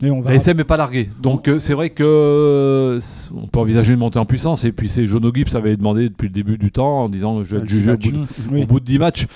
Et 0.03 0.11
on 0.11 0.21
va 0.21 0.35
SM 0.35 0.57
n'est 0.57 0.65
pas 0.65 0.77
larguée. 0.77 1.09
Donc 1.21 1.47
euh, 1.49 1.59
c'est 1.61 1.75
vrai 1.75 1.91
que 1.91 2.03
euh, 2.05 3.01
on 3.35 3.47
peut 3.47 3.61
envisager 3.61 3.93
une 3.93 3.99
montée 4.01 4.19
en 4.19 4.27
puissance. 4.27 4.65
Et 4.65 4.73
puis 4.73 4.89
c'est 4.89 5.07
Jono 5.07 5.33
Gibbs 5.33 5.55
avait 5.57 5.77
demandé 5.77 6.09
depuis 6.09 6.27
le 6.29 6.33
début 6.35 6.59
du 6.59 6.71
temps 6.73 7.05
en 7.05 7.09
disant 7.09 7.45
je 7.45 7.57
vais 7.57 7.63
être 7.63 7.69
jugé 7.69 7.93
au 7.93 7.97
bout, 7.97 8.11
de, 8.11 8.17
Mm, 8.19 8.27
oui. 8.51 8.63
au 8.63 8.67
bout 8.67 8.81
de 8.81 8.85
10 8.85 8.99
matchs. 8.99 9.27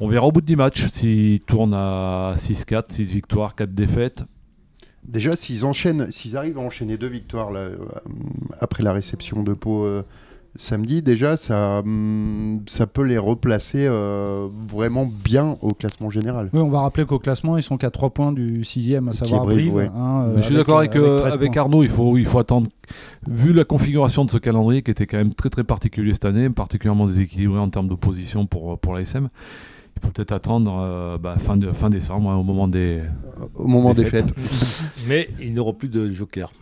On 0.00 0.08
verra 0.08 0.26
au 0.26 0.32
bout 0.32 0.40
de 0.42 0.46
10 0.46 0.56
matchs 0.56 0.86
s'il 0.88 1.40
tourne 1.40 1.72
à 1.74 2.34
6-4, 2.36 2.84
6 2.90 3.12
victoires, 3.12 3.54
4 3.54 3.74
défaites. 3.74 4.24
Déjà, 5.04 5.30
s'ils 5.32 5.64
enchaînent, 5.64 6.10
s'ils 6.10 6.36
arrivent 6.36 6.58
à 6.58 6.62
enchaîner 6.62 6.96
deux 6.98 7.06
victoires 7.08 7.50
là, 7.50 7.60
euh, 7.60 7.76
après 8.60 8.82
la 8.82 8.92
réception 8.92 9.42
de 9.44 9.54
Pau 9.54 9.84
euh, 9.84 10.02
samedi, 10.56 11.00
déjà, 11.00 11.36
ça, 11.38 11.78
hum, 11.78 12.60
ça 12.66 12.86
peut 12.86 13.04
les 13.04 13.16
replacer 13.16 13.86
euh, 13.86 14.48
vraiment 14.68 15.06
bien 15.06 15.56
au 15.62 15.68
classement 15.72 16.10
général. 16.10 16.50
Oui, 16.52 16.60
on 16.60 16.68
va 16.68 16.80
rappeler 16.80 17.06
qu'au 17.06 17.18
classement, 17.20 17.56
ils 17.56 17.62
sont 17.62 17.78
qu'à 17.78 17.90
3 17.90 18.10
points 18.10 18.32
du 18.32 18.62
6ème, 18.62 19.08
à 19.08 19.12
Qui 19.12 19.18
savoir 19.18 19.42
est 19.44 19.46
Brive, 19.46 19.72
Brive. 19.72 19.74
ouais. 19.76 19.90
hein, 19.96 20.24
euh, 20.26 20.36
je 20.38 20.42
suis 20.42 20.54
d'accord 20.56 20.80
avec, 20.80 20.96
euh, 20.96 21.20
13 21.20 21.34
avec. 21.34 21.56
Arnaud, 21.56 21.84
il 21.84 21.88
faut, 21.88 22.18
il 22.18 22.26
faut 22.26 22.38
attendre. 22.40 22.68
Vu 23.28 23.52
la 23.54 23.64
configuration 23.64 24.24
de 24.26 24.30
ce 24.30 24.38
calendrier 24.38 24.82
qui 24.82 24.90
était 24.90 25.06
quand 25.06 25.18
même 25.18 25.32
très 25.34 25.48
très 25.50 25.64
particulier 25.64 26.12
cette 26.12 26.24
année, 26.26 26.50
particulièrement 26.50 27.06
déséquilibré 27.06 27.58
en 27.60 27.70
termes 27.70 27.88
d'opposition 27.88 28.44
pour, 28.46 28.78
pour 28.78 28.92
l'ASM, 28.92 29.28
il 29.96 30.02
faut 30.06 30.12
peut-être 30.12 30.32
attendre 30.32 30.76
euh, 30.80 31.18
bah, 31.18 31.36
fin, 31.38 31.56
de, 31.56 31.72
fin 31.72 31.90
décembre, 31.90 32.30
hein, 32.30 32.36
au 32.36 32.42
moment 32.42 32.68
des. 32.68 33.02
Au 33.54 33.66
moment 33.66 33.94
Des 33.94 34.04
des 34.04 34.10
fêtes. 34.10 34.34
Mais 35.08 35.28
ils 35.40 35.52
n'auront 35.54 35.74
plus 35.74 35.88
de 35.88 36.08
joker. 36.08 36.52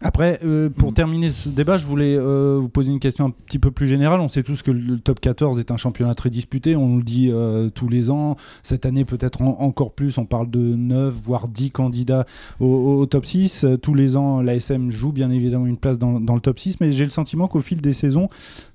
Après, 0.00 0.38
euh, 0.44 0.70
pour 0.70 0.94
terminer 0.94 1.28
ce 1.30 1.48
débat, 1.48 1.76
je 1.76 1.84
voulais 1.84 2.14
euh, 2.16 2.56
vous 2.60 2.68
poser 2.68 2.92
une 2.92 3.00
question 3.00 3.26
un 3.26 3.30
petit 3.30 3.58
peu 3.58 3.72
plus 3.72 3.88
générale. 3.88 4.20
On 4.20 4.28
sait 4.28 4.44
tous 4.44 4.62
que 4.62 4.70
le 4.70 5.00
top 5.00 5.18
14 5.18 5.58
est 5.58 5.72
un 5.72 5.76
championnat 5.76 6.14
très 6.14 6.30
disputé, 6.30 6.76
on 6.76 6.86
nous 6.86 6.98
le 6.98 7.02
dit 7.02 7.30
euh, 7.32 7.68
tous 7.68 7.88
les 7.88 8.08
ans. 8.08 8.36
Cette 8.62 8.86
année, 8.86 9.04
peut-être 9.04 9.42
en- 9.42 9.56
encore 9.60 9.90
plus, 9.92 10.16
on 10.16 10.24
parle 10.24 10.50
de 10.50 10.60
9, 10.60 11.12
voire 11.12 11.48
10 11.48 11.72
candidats 11.72 12.26
au, 12.60 12.66
au 13.00 13.06
top 13.06 13.26
6. 13.26 13.64
Euh, 13.64 13.76
tous 13.76 13.92
les 13.94 14.16
ans, 14.16 14.40
l'ASM 14.40 14.88
joue 14.88 15.10
bien 15.10 15.32
évidemment 15.32 15.66
une 15.66 15.76
place 15.78 15.98
dans, 15.98 16.20
dans 16.20 16.36
le 16.36 16.40
top 16.40 16.60
6, 16.60 16.76
mais 16.80 16.92
j'ai 16.92 17.04
le 17.04 17.10
sentiment 17.10 17.48
qu'au 17.48 17.60
fil 17.60 17.80
des 17.80 17.92
saisons, 17.92 18.28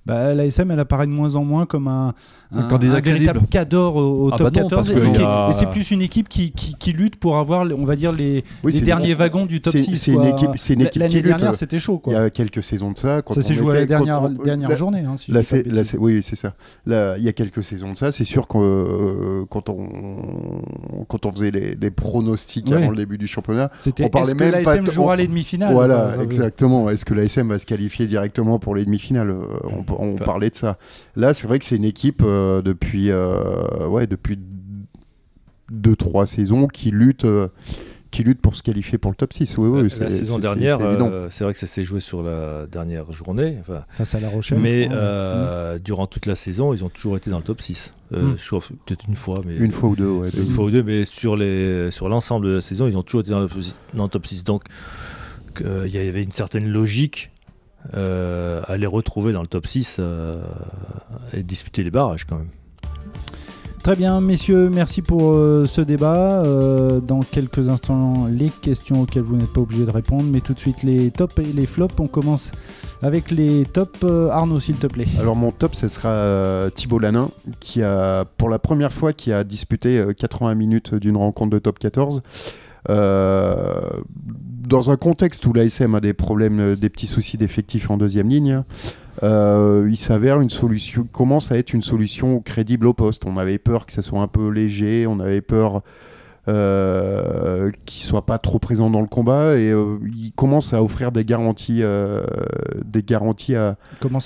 bah, 0.05 0.33
l'ASM, 0.33 0.69
elle 0.71 0.79
apparaît 0.79 1.07
de 1.07 1.11
moins 1.11 1.35
en 1.35 1.43
moins 1.45 1.65
comme 1.65 1.87
un, 1.87 2.13
Un 2.53 2.67
véritable 2.77 3.01
crédible. 3.01 3.47
cador 3.49 3.95
au, 3.95 4.25
au 4.27 4.29
Ah 4.33 4.37
top 4.37 4.53
bah 4.53 4.61
non, 4.61 4.67
14. 4.69 4.93
parce 4.93 4.99
Et, 5.19 5.23
a- 5.23 5.49
c'est 5.53 5.69
plus 5.69 5.91
une 5.91 6.01
équipe 6.01 6.27
qui, 6.29 6.51
qui, 6.51 6.75
qui 6.75 6.91
lutte 6.93 7.15
pour 7.15 7.37
avoir, 7.37 7.65
on 7.77 7.85
va 7.85 7.95
dire, 7.95 8.11
les, 8.11 8.43
Oui, 8.63 8.71
les 8.73 8.79
c'est- 8.79 8.85
derniers 8.85 9.13
wagons 9.13 9.45
du 9.45 9.61
top 9.61 9.71
c'est- 9.73 9.79
6. 9.81 9.97
c'est 9.97 10.11
une 10.11 10.25
équipe- 10.25 10.57
une 10.75 10.81
équipe 10.81 10.99
L'année 10.99 10.99
l'année 10.99 11.09
qui 11.09 11.15
lutte. 11.15 11.25
dernière, 11.25 11.55
c'était 11.55 11.79
chaud. 11.79 12.01
Il 12.07 12.13
y 12.13 12.15
a 12.15 12.29
quelques 12.29 12.61
saisons 12.63 12.91
de 12.91 12.97
ça. 12.97 13.21
Quand 13.21 13.33
Ça 13.33 13.41
s'est 13.41 13.53
joué 13.53 13.71
à 13.71 13.79
la 13.79 13.85
dernière, 13.85 14.21
on- 14.23 14.29
dernière 14.29 14.69
la- 14.69 14.75
journée. 14.75 14.99
Hein, 14.99 15.15
si 15.17 15.31
oui, 15.97 16.21
c'est 16.21 16.35
ça. 16.35 16.53
Là, 16.85 17.15
il 17.17 17.23
y 17.23 17.29
a 17.29 17.33
quelques 17.33 17.63
saisons 17.63 17.93
de 17.93 17.97
ça. 17.97 18.11
C'est 18.11 18.25
sûr 18.25 18.47
que 18.47 18.57
euh, 18.57 19.45
quand 19.49 19.69
on 19.69 19.87
quand 21.07 21.25
on 21.25 21.31
faisait 21.31 21.51
les, 21.51 21.75
les 21.75 21.91
pronostics 21.91 22.67
Ouais. 22.69 22.75
avant 22.77 22.89
le 22.91 22.97
début 22.97 23.17
du 23.17 23.27
championnat, 23.27 23.69
C'était 23.79 24.05
on 24.05 24.09
parlait 24.09 24.27
est-ce 24.31 24.35
que 24.35 24.43
même 24.43 24.63
pas 24.63 24.75
l'ASM 24.75 24.91
jouera 24.91 25.15
les 25.15 25.27
demi-finales? 25.27 25.73
Voilà, 25.73 26.11
exactement. 26.21 26.89
Est-ce 26.89 27.05
que 27.05 27.13
l'ASM 27.13 27.49
va 27.49 27.59
se 27.59 27.65
qualifier 27.65 28.05
directement 28.05 28.59
pour 28.59 28.75
les 28.75 28.85
demi-finales? 28.85 29.29
Euh, 29.31 29.45
On, 29.99 30.13
Enfin- 30.15 30.25
parlait 30.25 30.49
de 30.49 30.55
ça. 30.55 30.77
Là, 31.15 31.33
c'est 31.33 31.47
vrai 31.47 31.59
que 31.59 31.65
c'est 31.65 31.75
une 31.75 31.83
équipe 31.85 32.21
euh, 32.23 32.61
depuis 32.61 33.09
euh, 33.11 33.87
ouais 33.87 34.07
depuis 34.07 34.37
deux 35.71 35.95
trois 35.95 36.27
saisons 36.27 36.67
qui 36.67 36.91
lutte. 36.91 37.25
euh, 37.25 37.47
qui 38.11 38.21
lutte 38.23 38.41
pour 38.41 38.55
se 38.55 38.61
qualifier 38.61 38.99
pour 38.99 39.09
le 39.09 39.15
top 39.15 39.33
6. 39.33 39.57
Oui, 39.57 39.69
oui, 39.69 39.89
la 39.99 40.07
saison 40.11 40.37
dernière, 40.37 40.77
c'est 40.77 40.83
euh, 40.85 41.29
c'est 41.31 41.43
vrai 41.45 41.53
que 41.53 41.57
ça 41.57 41.65
s'est 41.65 41.81
joué 41.81 41.99
sur 41.99 42.21
la 42.21 42.67
dernière 42.67 43.11
journée. 43.11 43.57
enfin, 43.59 43.85
Face 43.89 44.13
à 44.13 44.19
La 44.19 44.29
Rochelle. 44.29 44.59
mais 44.59 44.85
crois. 44.85 44.97
euh, 44.97 45.79
durant 45.79 46.05
toute 46.05 46.27
la 46.27 46.35
saison, 46.35 46.75
ils 46.75 46.83
ont 46.85 46.89
toujours 46.89 47.17
été 47.17 47.31
dans 47.31 47.39
le 47.39 47.43
top 47.43 47.59
6. 47.59 47.91
Euh, 48.13 48.21
Mm. 48.33 48.37
Sauf 48.37 48.71
peut-être 48.85 49.05
une 49.07 49.15
fois, 49.15 49.41
mais 49.43 49.55
Une 49.55 49.71
fois 49.71 49.89
ou 49.89 49.95
deux, 49.95 50.07
ouais. 50.07 50.29
une 50.37 50.45
fois 50.45 50.65
ou 50.65 50.69
deux, 50.69 50.83
mais 50.83 51.05
sur 51.05 51.35
les 51.35 51.89
sur 51.89 52.07
l'ensemble 52.07 52.45
de 52.45 52.51
la 52.51 52.61
saison, 52.61 52.85
ils 52.87 52.95
ont 52.95 53.01
toujours 53.01 53.21
été 53.21 53.31
dans 53.31 53.39
le, 53.39 53.49
dans 53.95 54.03
le 54.03 54.09
top 54.09 54.27
6. 54.27 54.43
Donc 54.43 54.61
il 55.59 55.87
y 55.91 55.97
avait 55.97 56.21
une 56.21 56.31
certaine 56.31 56.67
logique 56.69 57.31
euh, 57.95 58.61
à 58.67 58.77
les 58.77 58.87
retrouver 58.87 59.33
dans 59.33 59.41
le 59.41 59.47
top 59.47 59.67
6 59.67 59.97
euh, 59.99 60.37
et 61.33 61.43
disputer 61.43 61.83
les 61.83 61.91
barrages 61.91 62.25
quand 62.25 62.37
même. 62.37 62.49
Très 63.83 63.97
bien, 63.97 64.21
messieurs, 64.21 64.69
merci 64.69 65.01
pour 65.01 65.33
euh, 65.33 65.65
ce 65.65 65.81
débat. 65.81 66.41
Euh, 66.41 67.01
dans 67.01 67.19
quelques 67.19 67.67
instants, 67.67 68.27
les 68.31 68.49
questions 68.49 69.01
auxquelles 69.01 69.23
vous 69.23 69.35
n'êtes 69.35 69.51
pas 69.51 69.59
obligés 69.59 69.83
de 69.83 69.91
répondre, 69.91 70.23
mais 70.23 70.39
tout 70.39 70.53
de 70.53 70.59
suite 70.59 70.83
les 70.83 71.11
tops 71.11 71.37
et 71.39 71.51
les 71.51 71.65
flops. 71.65 71.99
On 71.99 72.07
commence 72.07 72.51
avec 73.01 73.29
les 73.29 73.65
tops. 73.65 73.99
Euh, 74.05 74.29
Arnaud, 74.29 74.61
s'il 74.61 74.77
te 74.77 74.87
plaît. 74.87 75.05
Alors 75.19 75.35
mon 75.35 75.51
top, 75.51 75.75
ce 75.75 75.89
sera 75.89 76.09
euh, 76.09 76.69
Thibaut 76.69 76.97
Lanin, 76.97 77.29
qui 77.59 77.83
a, 77.83 78.23
pour 78.37 78.47
la 78.47 78.57
première 78.57 78.93
fois, 78.93 79.11
qui 79.11 79.33
a 79.33 79.43
disputé 79.43 79.99
euh, 79.99 80.13
80 80.13 80.55
minutes 80.55 80.95
d'une 80.95 81.17
rencontre 81.17 81.51
de 81.51 81.59
top 81.59 81.77
14. 81.77 82.23
Euh, 82.89 84.01
dans 84.67 84.91
un 84.91 84.97
contexte 84.97 85.45
où 85.45 85.53
l'ASM 85.53 85.95
a 85.95 85.99
des 85.99 86.13
problèmes, 86.13 86.59
euh, 86.59 86.75
des 86.75 86.89
petits 86.89 87.07
soucis 87.07 87.37
d'effectifs 87.37 87.89
en 87.89 87.97
deuxième 87.97 88.29
ligne, 88.29 88.63
euh, 89.21 89.87
il 89.89 89.97
s'avère 89.97 90.41
une 90.41 90.49
solution, 90.49 91.07
commence 91.11 91.51
à 91.51 91.57
être 91.57 91.73
une 91.73 91.81
solution 91.81 92.39
crédible 92.39 92.87
au 92.87 92.93
poste. 92.93 93.25
On 93.25 93.37
avait 93.37 93.59
peur 93.59 93.85
que 93.85 93.93
ça 93.93 94.01
soit 94.01 94.21
un 94.21 94.27
peu 94.27 94.49
léger, 94.49 95.05
on 95.07 95.19
avait 95.19 95.41
peur 95.41 95.81
euh, 96.49 97.71
qu'il 97.85 98.03
soit 98.03 98.25
pas 98.25 98.37
trop 98.37 98.59
présent 98.59 98.89
dans 98.89 98.99
le 98.99 99.07
combat 99.07 99.55
et 99.55 99.71
euh, 99.71 99.97
il 100.05 100.33
commence 100.33 100.73
à 100.73 100.83
offrir 100.83 101.13
des 101.13 101.23
garanties, 101.23 101.79
euh, 101.83 102.25
des 102.83 103.01
garanties 103.01 103.55
à, 103.55 103.77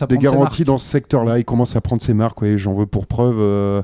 des 0.10 0.18
garanties 0.18 0.64
dans 0.64 0.80
ce 0.80 0.90
secteur-là. 0.90 1.38
Il 1.38 1.46
commence 1.46 1.76
à 1.76 1.82
prendre 1.82 2.02
ses 2.02 2.16
marques. 2.16 2.42
ouais. 2.42 2.58
J'en 2.58 2.74
veux 2.74 2.88
pour 2.88 3.06
preuve. 3.06 3.84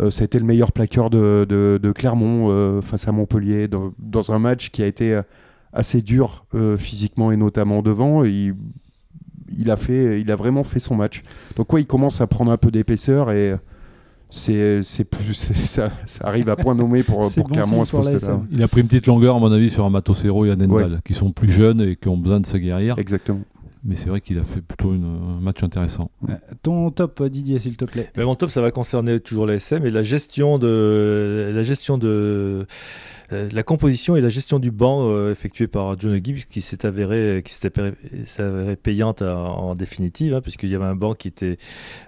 Euh, 0.00 0.10
ça 0.10 0.22
a 0.22 0.24
été 0.24 0.38
le 0.38 0.44
meilleur 0.44 0.72
plaqueur 0.72 1.10
de, 1.10 1.46
de- 1.48 1.78
de 1.82 1.92
Clermont 1.92 2.48
euh, 2.50 2.80
face 2.82 3.08
à 3.08 3.12
Montpellier 3.12 3.68
dans, 3.68 3.92
dans 3.98 4.32
un 4.32 4.38
match 4.38 4.70
qui 4.70 4.82
a 4.82 4.86
été 4.86 5.14
euh, 5.14 5.22
assez 5.72 6.02
dur 6.02 6.44
euh, 6.54 6.76
physiquement 6.76 7.32
et 7.32 7.36
notamment 7.36 7.82
devant. 7.82 8.24
Il, 8.24 8.54
il 9.56 9.70
a 9.70 9.76
fait, 9.76 10.20
il 10.20 10.30
a 10.30 10.36
vraiment 10.36 10.64
fait 10.64 10.80
son 10.80 10.94
match. 10.96 11.22
Donc 11.56 11.72
ouais, 11.72 11.80
il 11.82 11.86
commence 11.86 12.20
à 12.20 12.26
prendre 12.26 12.50
un 12.50 12.56
peu 12.56 12.70
d'épaisseur 12.70 13.30
et 13.32 13.54
c'est, 14.28 14.82
c'est 14.82 15.04
plus, 15.04 15.34
c'est- 15.34 15.54
ça, 15.54 15.90
ça 16.04 16.26
arrive 16.26 16.50
à 16.50 16.56
point 16.56 16.74
nommé 16.74 17.02
pour, 17.02 17.26
C'est 17.30 17.40
pour 17.40 17.48
bon 17.48 17.54
Clermont 17.54 17.82
à 17.82 17.84
ce 17.84 17.92
poste-là. 18.12 18.40
Il 18.52 18.62
a 18.62 18.68
pris 18.68 18.80
une 18.80 18.88
petite 18.88 19.06
longueur, 19.06 19.36
à 19.36 19.38
mon 19.38 19.52
avis, 19.52 19.70
sur 19.70 19.84
un 19.86 19.90
Matosero 19.90 20.44
et 20.44 20.50
Anendal, 20.50 21.00
qui 21.04 21.14
sont 21.14 21.30
plus 21.30 21.50
jeunes 21.50 21.80
et 21.80 21.96
qui 21.96 22.08
ont 22.08 22.16
besoin 22.18 22.40
de 22.40 22.46
se 22.46 22.56
guérir. 22.56 22.98
Exactement. 22.98 23.40
Mais 23.88 23.94
c'est 23.96 24.08
vrai 24.08 24.20
qu'il 24.20 24.38
a 24.38 24.44
fait 24.44 24.60
plutôt 24.62 24.92
une- 24.94 25.04
un 25.04 25.40
match 25.40 25.62
intéressant. 25.62 26.10
Ton 26.62 26.90
top, 26.90 27.22
Didier, 27.22 27.58
s'il 27.60 27.76
te 27.76 27.84
plaît. 27.84 28.10
Mais 28.16 28.24
mon 28.24 28.34
top, 28.34 28.50
ça 28.50 28.60
va 28.60 28.70
concerner 28.72 29.20
toujours 29.20 29.46
l'ASM 29.46 29.86
et 29.86 29.90
la 29.90 30.02
gestion 30.02 30.58
de 30.58 31.52
la 31.54 31.62
gestion 31.62 31.96
de 31.98 32.66
euh, 33.32 33.48
la 33.52 33.62
composition 33.64 34.14
et 34.16 34.20
la 34.20 34.28
gestion 34.28 34.58
du 34.60 34.70
banc 34.70 35.08
euh, 35.08 35.32
effectuée 35.32 35.66
par 35.66 35.98
John 35.98 36.14
Gibbs 36.22 36.44
qui 36.48 36.60
s'est 36.60 36.86
avéré 36.86 37.42
qui 37.44 37.52
s'est 37.54 37.72
avéré, 38.40 38.76
payante 38.76 39.22
en, 39.22 39.74
définitive 39.74 40.34
hein, 40.34 40.40
puisqu'il 40.40 40.68
y 40.70 40.74
avait 40.76 40.84
un 40.84 40.94
banc 40.94 41.14
qui 41.14 41.26
était 41.28 41.56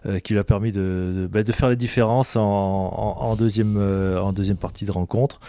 euh, 0.06 0.20
qui 0.20 0.32
lui 0.32 0.40
a 0.40 0.44
permis 0.44 0.70
de, 0.73 1.28
de, 1.32 1.42
de 1.42 1.52
faire 1.52 1.70
les 1.70 1.76
différences 1.76 2.37
en, 2.37 2.42
en- 2.42 3.16
en 3.20 3.37
deuxième 3.37 3.76
en 3.78 4.32
deuxième 4.32 4.56
partie 4.58 4.85
de 4.85 4.92
rencontre. 4.92 5.40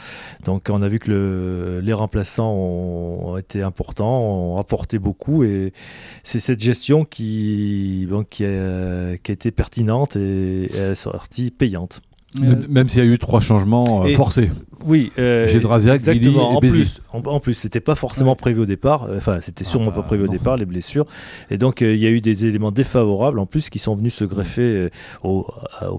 Donc 0.45 0.67
on 0.71 0.81
a 0.81 0.87
vu 0.87 0.99
que 0.99 1.11
le- 1.11 1.79
les 1.81 1.93
remplaçants 1.93 2.51
ont, 2.51 3.31
ont 3.33 3.37
été 3.37 3.61
importants, 3.61 4.21
ont 4.21 4.57
apporté 4.57 4.97
beaucoup 4.99 5.43
et 5.43 5.71
c'est 6.23 6.39
cette 6.39 6.61
gestion 6.61 7.05
qui 7.05 8.07
bon, 8.09 8.23
qui, 8.23 8.45
a, 8.45 9.17
qui 9.17 9.31
a 9.31 9.33
été 9.33 9.51
pertinente 9.51 10.15
et, 10.15 10.65
et 10.65 10.77
est 10.77 10.95
sortie 10.95 11.51
payante. 11.51 12.01
Même, 12.37 12.65
même 12.69 12.89
s'il 12.89 13.03
y 13.03 13.07
a 13.07 13.09
eu 13.09 13.17
trois 13.17 13.39
changements 13.41 14.03
euh, 14.03 14.07
Et- 14.07 14.15
forcés. 14.15 14.49
Oui, 14.87 15.11
euh, 15.19 15.45
Gédrasiak, 15.47 16.07
et 16.07 16.29
En 16.37 16.59
Béziers. 16.61 16.83
plus, 16.83 17.01
en, 17.11 17.19
en 17.25 17.39
plus, 17.41 17.53
c'était 17.53 17.81
pas 17.81 17.95
forcément 17.95 18.29
Ouais. 18.31 18.35
prévu 18.37 18.61
au 18.61 18.65
départ. 18.65 19.03
euh, 19.09 19.17
Enfin, 19.17 19.39
c'était 19.41 19.65
Ah 19.67 19.69
sûrement 19.69 19.87
bah, 19.87 19.91
pas 19.97 20.03
prévu 20.03 20.23
au 20.23 20.27
départ 20.29 20.55
les 20.55 20.65
blessures. 20.65 21.05
Et 21.51 21.57
donc, 21.57 21.81
euh, 21.81 21.93
il 21.93 21.99
y 21.99 22.07
a 22.07 22.09
eu 22.09 22.21
des 22.21 22.45
éléments 22.45 22.71
défavorables 22.71 23.39
en 23.39 23.45
plus 23.45 23.69
qui 23.69 23.77
sont 23.77 23.93
venus 23.95 24.13
se 24.13 24.23
greffer 24.23 24.61
euh, 24.61 24.89
au, 25.25 25.45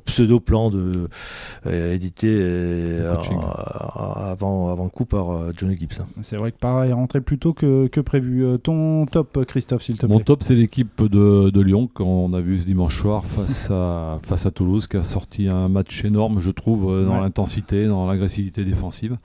pseudo 0.07 0.41
plan 0.41 0.71
de 0.71 1.09
euh, 1.67 1.93
édité 1.95 2.29
euh, 2.31 3.13
avant 4.17 4.71
avant 4.71 4.85
le 4.85 4.91
coup 4.91 5.05
par 5.05 5.31
euh, 5.31 5.53
Johnny 5.57 5.77
Gibbs. 5.77 5.99
C'est 6.23 6.37
vrai 6.37 6.53
que 6.53 6.59
pareil, 6.59 6.93
rentré 6.93 7.21
plus 7.21 7.39
tôt 7.39 7.53
que, 7.53 7.87
que 7.89 8.01
prévu. 8.01 8.45
Euh, 8.45 8.57
ton 8.59 9.07
top, 9.07 9.45
Christophe, 9.47 9.83
s'il 9.83 9.97
te 9.97 10.07
plaît. 10.07 10.15
Mon 10.15 10.21
top, 10.21 10.43
c'est 10.43 10.55
l'équipe 10.55 11.03
de, 11.03 11.51
de 11.51 11.61
Lyon 11.61 11.89
qu'on 11.93 12.33
a 12.33 12.41
vu 12.41 12.59
ce 12.59 12.67
dimanche 12.67 12.99
soir 12.99 13.25
face 13.25 13.71
à, 13.71 14.21
face 14.23 14.47
à 14.47 14.51
Toulouse, 14.51 14.87
qui 14.87 14.97
a 14.97 15.05
sorti 15.05 15.49
un 15.49 15.69
match 15.69 16.05
énorme, 16.05 16.20
je 16.41 16.51
trouve, 16.51 16.91
euh, 16.93 17.07
dans 17.07 17.15
Ouais. 17.15 17.21
l'intensité, 17.21 17.87
dans 17.87 18.07
l'agressivité 18.07 18.65
défensive. 18.65 19.17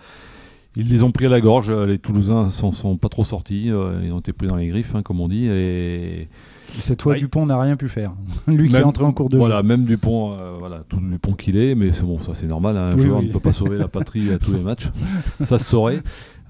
Ils 0.77 0.89
les 0.89 1.03
ont 1.03 1.11
pris 1.11 1.25
à 1.25 1.29
la 1.29 1.39
gorge, 1.39 1.69
euh, 1.69 1.85
les 1.85 1.97
Toulousains 1.97 2.49
s'en 2.49 2.73
sont 2.73 2.97
pas 2.97 3.07
trop 3.07 3.23
sortis, 3.23 3.71
euh, 3.71 4.01
ils 4.03 4.11
ont 4.11 4.19
été 4.19 4.33
pris 4.33 4.47
dans 4.47 4.57
les 4.57 4.67
griffes, 4.67 4.93
hein, 4.93 5.03
comme 5.03 5.21
on 5.21 5.29
dit. 5.29 5.47
Et 5.47 6.27
Cette 6.67 7.01
fois, 7.01 7.13
Ouais. 7.13 7.19
Dupont 7.19 7.45
n'a 7.45 7.57
rien 7.57 7.77
pu 7.77 7.87
faire. 7.87 8.11
Lui 8.47 8.67
qui 8.67 8.75
est 8.75 8.83
entré 8.83 9.05
en 9.05 9.13
cours 9.13 9.29
de 9.29 9.37
voilà, 9.37 9.57
jeu. 9.57 9.63
même 9.63 9.85
Dupont, 9.85 10.33
euh, 10.33 10.55
voilà, 10.59 10.83
tout 10.89 10.99
Dupont 10.99 11.31
qu'il 11.31 11.55
est, 11.55 11.75
mais 11.75 11.93
c'est 11.93 12.03
bon, 12.03 12.19
ça 12.19 12.33
c'est 12.33 12.47
normal, 12.47 12.75
hein, 12.75 12.91
un 12.91 12.95
Oui, 12.97 13.03
joueur 13.03 13.19
oui. 13.19 13.27
ne 13.27 13.31
peut 13.31 13.39
pas 13.39 13.53
sauver 13.53 13.77
la 13.77 13.87
patrie 13.87 14.29
à 14.33 14.37
tous 14.37 14.51
les 14.51 14.59
matchs, 14.59 14.89
ça 15.41 15.57
se 15.57 15.63
saurait. 15.65 16.01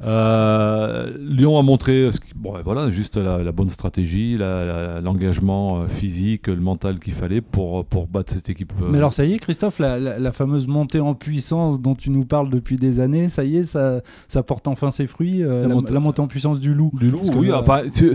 Euh, 0.04 1.10
Lyon 1.20 1.58
a 1.58 1.62
montré 1.62 2.12
ce 2.12 2.20
qui- 2.20 2.32
bon, 2.36 2.54
voilà, 2.64 2.90
juste 2.90 3.16
la, 3.18 3.38
la 3.44 3.52
bonne 3.52 3.70
stratégie, 3.70 4.38
l'engagement 4.38 5.80
euh, 5.82 5.88
physique, 5.88 6.48
le 6.48 6.58
mental 6.58 7.00
qu'il 7.00 7.14
fallait 7.14 7.42
pour, 7.42 7.86
pour 7.86 8.08
battre 8.08 8.34
cette 8.34 8.50
équipe. 8.50 8.74
euh, 8.82 8.88
Mais 8.92 8.98
alors 8.98 9.14
ça 9.14 9.26
y 9.26 9.34
est, 9.34 9.40
Christophe, 9.40 9.80
la, 9.80 9.98
la- 10.00 10.20
la 10.20 10.32
fameuse 10.32 10.68
montée 10.68 11.00
en 11.00 11.14
puissance 11.14 11.82
dont 11.82 11.96
tu 11.96 12.10
nous 12.12 12.26
parles 12.26 12.50
depuis 12.50 12.76
des 12.76 13.00
années, 13.00 13.30
ça 13.30 13.44
y 13.46 13.58
est, 13.58 13.64
ça, 13.64 14.02
ça 14.28 14.44
porte 14.44 14.68
enfin 14.68 14.92
ses 14.92 15.08
fruits. 15.08 15.44
euh, 15.44 15.62
La 15.64 15.68
la, 15.70 15.74
montée- 15.76 15.94
la 15.94 16.00
montée 16.00 16.22
en 16.22 16.28
puissance 16.28 16.60
du 16.60 16.74
loup. 16.74 16.92
du 17.00 17.10
loup, 17.10 17.18
Parce 17.20 17.30
que 17.32 17.38
oui, 17.38 17.52
enfin, 17.54 17.82
c'est- 17.88 18.14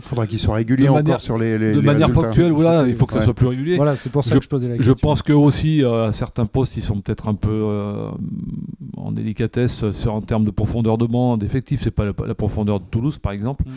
Faudra 0.00 0.26
qu'il 0.26 0.38
soit 0.38 0.54
régulier 0.56 0.84
De 0.84 0.90
encore 0.90 1.02
manière- 1.02 1.20
sur 1.20 1.38
les, 1.38 1.58
les 1.58 1.72
de 1.74 1.80
les 1.80 1.86
manière 1.86 2.08
résultats. 2.08 2.26
ponctuelle, 2.28 2.52
voilà, 2.52 2.86
il 2.86 2.94
faut 2.94 3.06
que 3.06 3.12
ça 3.14 3.20
ouais. 3.20 3.24
soit 3.24 3.34
plus 3.34 3.46
régulier. 3.46 3.76
Voilà, 3.76 3.96
c'est 3.96 4.10
pour 4.10 4.22
ça 4.24 4.30
Je- 4.34 4.38
que 4.38 4.44
je 4.44 4.48
posais 4.48 4.68
la 4.68 4.74
Je 4.74 4.78
question. 4.78 4.94
pense 5.08 5.22
que 5.22 5.32
aussi 5.32 5.82
euh, 5.82 6.08
à 6.08 6.12
certains 6.12 6.46
postes, 6.46 6.76
ils 6.76 6.82
sont 6.82 7.00
peut-être 7.00 7.28
un 7.28 7.34
peu 7.34 7.50
euh, 7.50 8.08
en 8.96 9.12
délicatesse 9.12 9.90
sur, 9.90 10.14
en 10.14 10.20
termes 10.20 10.44
de 10.44 10.50
profondeur 10.50 10.98
de 10.98 11.06
banc, 11.06 11.21
d'effectifs. 11.36 11.80
C'est 11.82 11.90
pas 11.90 12.04
la, 12.04 12.12
la 12.26 12.34
profondeur 12.34 12.80
de 12.80 12.84
Toulouse, 12.90 13.18
par 13.18 13.32
exemple. 13.32 13.64
Mm. 13.66 13.70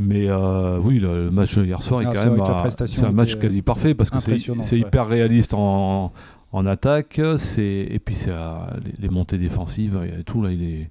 Mais 0.00 0.26
euh, 0.28 0.78
oui, 0.78 1.00
le, 1.00 1.24
le 1.24 1.30
match 1.32 1.56
hier 1.56 1.82
soir 1.82 2.00
est 2.00 2.04
Ah, 2.06 2.12
quand 2.14 2.20
c'est 2.22 2.30
même 2.30 2.40
à- 2.40 3.08
un 3.08 3.12
match 3.12 3.34
euh, 3.34 3.38
quasi 3.40 3.62
parfait 3.62 3.94
parce 3.94 4.10
que 4.10 4.20
c'est 4.20 4.50
ouais. 4.50 4.78
hyper 4.78 5.08
réaliste 5.08 5.54
en, 5.54 6.12
en 6.52 6.66
attaque. 6.66 7.20
C'est 7.36 7.86
et 7.90 7.98
puis 7.98 8.14
c'est 8.14 8.30
euh, 8.30 8.52
les, 8.84 8.92
les 9.00 9.08
montées 9.08 9.38
défensives 9.38 9.98
et 10.20 10.22
tout 10.22 10.40
là, 10.40 10.50
il 10.52 10.62
est 10.62 10.90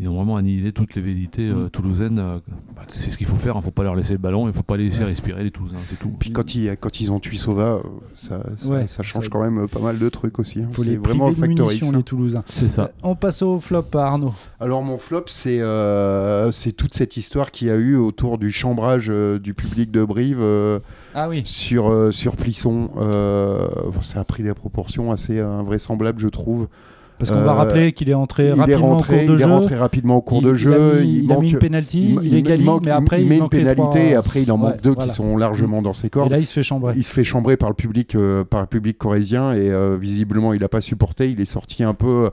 ils 0.00 0.08
ont 0.08 0.14
vraiment 0.14 0.36
annihilé 0.36 0.72
toutes 0.72 0.94
les 0.94 1.02
vérités 1.02 1.48
euh, 1.48 1.66
Mm. 1.66 1.70
toulousaines. 1.70 2.18
euh, 2.18 2.38
bah, 2.76 2.82
c'est 2.88 3.10
ce 3.10 3.18
qu'il 3.18 3.26
faut 3.26 3.36
faire. 3.36 3.54
Il 3.54 3.58
ne 3.58 3.62
faut 3.62 3.70
pas 3.72 3.82
leur 3.82 3.94
laisser 3.96 4.12
le 4.12 4.18
ballon. 4.18 4.44
Il 4.44 4.48
ne 4.48 4.52
faut 4.52 4.62
pas 4.62 4.76
les 4.76 4.84
laisser 4.84 5.02
respirer 5.04 5.42
les 5.42 5.50
Toulousains. 5.50 5.76
C'est 5.88 5.98
tout. 5.98 6.10
Puis 6.18 6.30
quand 6.32 6.54
ils, 6.54 6.76
quand 6.78 7.00
ils 7.00 7.10
ont 7.10 7.18
tué 7.18 7.36
Sova, 7.36 7.72
euh, 7.74 7.80
ça, 8.14 8.40
ça, 8.56 8.68
Ouais, 8.70 8.86
ça 8.86 9.02
change 9.02 9.24
ça- 9.24 9.30
quand 9.30 9.42
même 9.42 9.64
euh, 9.64 9.66
pas 9.66 9.80
mal 9.80 9.98
de 9.98 10.08
trucs 10.08 10.38
aussi. 10.38 10.60
hein. 10.60 10.68
faut 10.70 10.82
C'est 10.84 10.90
les 10.90 10.96
vraiment 10.96 11.24
priver 11.26 11.40
de 11.40 11.46
facteur 11.46 11.66
munitions, 11.66 11.86
X. 11.88 11.94
hein. 11.94 11.98
les 11.98 12.02
Toulousains. 12.04 12.44
C'est 12.46 12.68
ça. 12.68 12.92
On 13.02 13.16
passe 13.16 13.42
au 13.42 13.58
flop, 13.58 13.84
Arnaud. 13.94 14.32
Alors 14.60 14.82
mon 14.82 14.98
flop, 14.98 15.24
c'est 15.26 15.60
euh, 15.60 16.52
c'est 16.52 16.72
toute 16.72 16.94
cette 16.94 17.16
histoire 17.16 17.50
qu'il 17.50 17.66
y 17.68 17.70
a 17.70 17.76
eu 17.76 17.96
autour 17.96 18.38
du 18.38 18.52
chambrage 18.52 19.08
euh, 19.10 19.38
du 19.40 19.54
public 19.54 19.90
de 19.90 20.04
Brive 20.04 20.38
euh, 20.40 20.78
Ah 21.14 21.28
oui. 21.28 21.42
sur, 21.44 21.90
euh, 21.90 22.12
sur 22.12 22.36
Plisson. 22.36 22.90
Euh, 22.98 23.66
ça 24.00 24.20
a 24.20 24.24
pris 24.24 24.42
des 24.44 24.54
proportions 24.54 25.10
assez 25.10 25.40
invraisemblables, 25.40 26.20
je 26.20 26.28
trouve. 26.28 26.68
Parce 27.18 27.30
qu'on 27.30 27.40
va 27.40 27.50
Euh, 27.52 27.54
rappeler 27.54 27.92
qu'il 27.92 28.08
est 28.08 28.14
entré 28.14 28.44
il 28.44 28.48
est 28.50 28.52
rapidement 28.54 28.88
rentré, 28.90 29.14
en 29.14 29.18
cours 29.18 29.26
de 29.28 29.32
il 29.34 29.38
jeu. 29.38 29.44
est 29.44 29.50
rentré 29.50 29.76
rapidement 29.76 30.16
au 30.16 30.20
cours 30.22 30.38
Il- 30.40 30.46
de 30.48 30.54
jeu. 30.54 30.72
a 30.74 31.00
mis, 31.02 31.18
il 31.24 31.30
a 31.30 31.34
manque- 31.34 31.42
mis 31.42 31.50
une 31.50 31.58
penalty, 31.58 32.16
il, 32.22 32.34
égalise, 32.34 32.64
manque- 32.66 32.84
mais 32.84 32.90
après 32.92 33.20
il 33.22 33.28
met 33.28 33.38
une 33.38 33.48
pénalité 33.48 33.82
trois- 33.82 34.00
et 34.00 34.14
après 34.14 34.42
il 34.42 34.52
en 34.52 34.56
manque 34.56 34.74
Ouais, 34.74 34.80
deux 34.82 34.90
voilà. 34.92 35.08
qui 35.10 35.16
sont 35.16 35.36
largement 35.36 35.82
dans 35.82 35.92
ses 35.92 36.06
Et 36.06 36.10
cordes. 36.10 36.30
là, 36.30 36.38
il 36.38 36.46
se 36.46 36.52
fait 36.52 36.62
chambrer. 36.62 36.92
Il 36.96 37.02
se 37.04 37.12
fait 37.12 37.24
chambrer 37.24 37.56
par 37.56 37.68
le 37.70 37.74
public, 37.74 38.14
euh, 38.14 38.44
par 38.44 38.60
le 38.60 38.66
public 38.66 38.96
corésien 38.98 39.52
et 39.52 39.68
euh, 39.70 39.96
visiblement 40.00 40.52
il 40.54 40.60
n'a 40.60 40.68
pas 40.68 40.80
supporté. 40.80 41.28
Il 41.30 41.40
est 41.40 41.44
sorti 41.44 41.82
un 41.82 41.94
peu, 41.94 42.30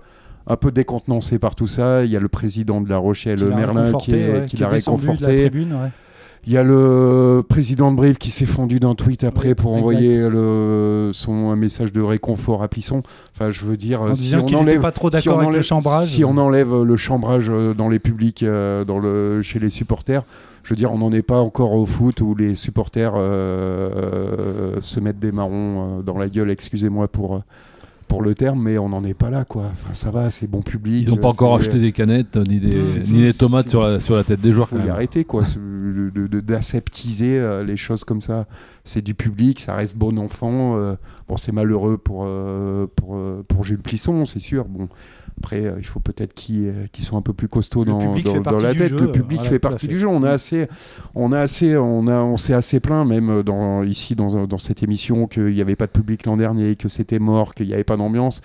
un 0.47 0.55
peu 0.57 0.71
décontenancé 0.71 1.39
par 1.39 1.55
tout 1.55 1.67
ça. 1.67 2.05
Il 2.05 2.11
y 2.11 2.15
a 2.15 2.19
le 2.19 2.27
président 2.27 2.79
de 2.79 2.87
La 2.87 2.97
Rochelle, 2.97 3.39
Qui 3.39 3.45
l'a 3.45 3.55
Merlin, 3.55 3.81
réconforté, 3.85 4.11
qui, 4.11 4.17
est- 4.19 4.31
ouais, 4.33 4.45
qui 4.45 4.55
qui 4.57 4.61
l'a 4.61 4.69
descendu 4.69 5.01
de 5.01 5.07
la 5.07 5.11
réconforté. 5.13 5.49
tribune, 5.49 5.71
ouais. 5.73 5.89
Il 6.47 6.53
y 6.53 6.57
a 6.57 6.63
le 6.63 7.41
président 7.47 7.91
de 7.91 7.97
Brive 7.97 8.17
qui 8.17 8.29
s'est 8.29 8.45
fendu 8.45 8.79
d'un 8.79 8.93
tweet 8.93 9.23
après 9.23 9.49
Oui, 9.49 9.55
pour 9.55 9.71
exact. 9.71 9.81
envoyer 9.81 10.29
le, 10.29 11.09
son 11.11 11.49
un 11.49 11.55
message 11.55 11.91
de 11.91 12.01
réconfort 12.01 12.61
à 12.61 12.67
Plisson. 12.67 13.01
Enfin, 13.33 13.49
je 13.49 13.65
veux 13.65 13.77
dire, 13.77 14.03
En 14.03 14.13
si 14.15 14.35
on 14.35 14.45
enlève, 14.53 14.79
pas 14.81 14.91
trop 14.91 15.09
si 15.11 15.27
on 15.27 15.39
le 15.39 15.47
enlève- 15.47 15.61
chambrage. 15.63 16.07
Si 16.07 16.23
on 16.23 16.37
enlève 16.37 16.83
le 16.83 16.97
chambrage 16.97 17.49
euh, 17.49 17.73
dans 17.73 17.89
les 17.89 17.97
publics, 17.97 18.43
euh, 18.43 18.85
dans 18.85 18.99
le, 18.99 19.41
chez 19.41 19.57
les 19.57 19.71
supporters, 19.71 20.23
je 20.63 20.69
veux 20.69 20.75
dire, 20.75 20.91
on 20.93 20.99
n'en 20.99 21.11
est 21.11 21.23
pas 21.23 21.39
encore 21.39 21.73
au 21.73 21.85
foot 21.87 22.21
où 22.21 22.35
les 22.35 22.55
supporters 22.55 23.13
euh, 23.15 23.89
euh, 23.95 24.81
se 24.81 24.99
mettent 24.99 25.19
des 25.19 25.31
marrons 25.31 26.01
dans 26.05 26.17
la 26.17 26.29
gueule, 26.29 26.51
excusez-moi 26.51 27.07
pour, 27.07 27.41
pour 28.07 28.21
le 28.21 28.35
terme, 28.35 28.61
mais 28.61 28.77
on 28.77 28.89
n'en 28.89 29.03
est 29.03 29.13
pas 29.13 29.29
là, 29.29 29.45
quoi. 29.45 29.69
Enfin, 29.71 29.93
ça 29.93 30.11
va, 30.11 30.31
c'est 30.31 30.47
bon 30.47 30.61
public. 30.61 31.05
Ils 31.07 31.09
n'ont 31.09 31.17
pas 31.17 31.29
encore 31.29 31.55
acheté 31.55 31.79
des 31.79 31.91
canettes, 31.91 32.37
ni 32.47 32.59
des, 32.59 32.79
ni 33.11 33.21
des 33.21 33.33
tomates 33.33 33.69
sur 33.69 33.83
la, 33.83 33.99
sur 33.99 34.15
la 34.15 34.23
tête 34.23 34.41
des 34.41 34.51
joueurs. 34.51 34.69
faut 34.69 34.77
quand 34.77 34.85
y 34.85 34.89
arrêter 34.89 35.23
quoi 35.23 35.43
d'aseptiser 36.43 37.39
euh, 37.39 37.63
les 37.63 37.77
choses 37.77 38.03
comme 38.03 38.21
ça 38.21 38.47
c'est 38.83 39.01
du 39.01 39.13
public 39.13 39.59
ça 39.59 39.75
reste 39.75 39.97
bon 39.97 40.17
enfant 40.17 40.77
euh, 40.77 40.95
bon 41.27 41.37
c'est 41.37 41.51
malheureux 41.51 41.97
pour 41.97 42.23
euh, 42.25 42.87
pour 42.95 43.15
euh, 43.15 43.43
pour 43.47 43.63
Jules 43.63 43.79
Plisson 43.79 44.25
c'est 44.25 44.39
sûr 44.39 44.65
bon 44.65 44.87
après 45.37 45.65
euh, 45.65 45.75
il 45.77 45.85
faut 45.85 45.99
peut-être 45.99 46.33
qu'ils 46.33 46.69
euh, 46.69 46.87
qu'ils 46.91 47.03
soient 47.03 47.17
un 47.17 47.21
peu 47.21 47.33
plus 47.33 47.47
costauds 47.47 47.85
dans, 47.85 47.99
la 47.99 48.73
tête. 48.73 48.89
jeu, 48.89 48.99
le 48.99 49.11
public 49.11 49.39
voilà, 49.39 49.49
fait 49.49 49.59
partie 49.59 49.87
fait. 49.87 49.93
du 49.93 49.99
jeu. 49.99 50.07
On 50.07 50.23
a 50.23 50.31
assez 50.31 50.67
on 51.13 51.31
a 51.31 51.39
assez 51.39 51.77
on 51.77 52.07
a 52.07 52.17
on 52.17 52.37
s'est 52.37 52.53
assez 52.53 52.79
plaint 52.79 53.07
même 53.07 53.43
dans 53.43 53.83
ici 53.83 54.15
dans, 54.15 54.47
dans 54.47 54.57
cette 54.57 54.83
émission 54.83 55.27
qu'il 55.27 55.53
n'y 55.53 55.61
avait 55.61 55.75
pas 55.75 55.87
de 55.87 55.91
public 55.91 56.25
l'an 56.25 56.37
dernier 56.37 56.75
que 56.75 56.89
c'était 56.89 57.19
mort 57.19 57.53
qu'il 57.53 57.67
n'y 57.67 57.73
avait 57.73 57.83
pas 57.83 57.97
d'ambiance. 57.97 58.41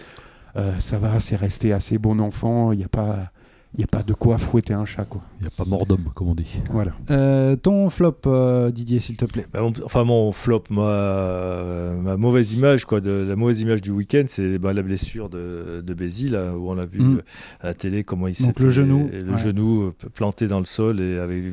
Euh, 0.56 0.78
ça 0.78 0.98
va 0.98 1.20
c'est 1.20 1.36
resté 1.36 1.72
assez 1.72 1.98
bon 1.98 2.20
enfant. 2.20 2.72
Il 2.72 2.78
n'y 2.78 2.84
a 2.84 2.88
pas 2.88 3.30
il 3.74 3.78
n'y 3.78 3.84
a 3.84 3.86
pas 3.86 4.02
de 4.02 4.12
quoi 4.14 4.36
fouetter 4.38 4.74
un 4.74 4.84
chat 4.84 5.04
quoi 5.04 5.22
Il 5.38 5.42
n'y 5.42 5.46
a 5.46 5.50
pas 5.56 5.64
mort 5.64 5.86
d'homme, 5.86 6.10
comme 6.14 6.28
on 6.28 6.34
dit. 6.34 6.60
voilà 6.72 6.92
Euh, 7.10 7.54
ton 7.56 7.88
flop, 7.88 8.16
euh, 8.26 8.70
Didier, 8.70 8.98
s'il 9.00 9.16
te 9.16 9.24
plaît. 9.24 9.46
Bah, 9.52 9.60
mon- 9.62 9.72
enfin, 9.84 10.02
mon 10.04 10.32
flop, 10.32 10.64
moi, 10.70 10.88
euh, 10.88 11.94
ma 12.00 12.16
mauvaise 12.16 12.52
image, 12.54 12.84
quoi, 12.84 13.00
de, 13.00 13.10
la 13.10 13.36
mauvaise 13.36 13.60
image 13.60 13.80
du 13.80 13.90
week-end, 13.90 14.24
c'est 14.26 14.58
bah, 14.58 14.72
la 14.72 14.82
blessure 14.82 15.28
de, 15.28 15.82
de 15.86 15.94
Bézi, 15.94 16.28
là, 16.28 16.52
où 16.56 16.70
on 16.70 16.78
a 16.78 16.84
vu 16.84 17.00
Mm. 17.00 17.16
euh, 17.18 17.22
à 17.60 17.66
la 17.68 17.74
télé 17.74 18.02
comment 18.02 18.26
il 18.26 18.34
s'est 18.34 18.46
Donc, 18.46 18.60
le 18.60 18.70
genou, 18.70 19.08
le 19.12 19.30
ouais. 19.30 19.36
genou 19.36 19.92
planté 20.14 20.46
dans 20.46 20.58
le 20.58 20.64
sol 20.64 21.00
et 21.00 21.18
avec 21.18 21.44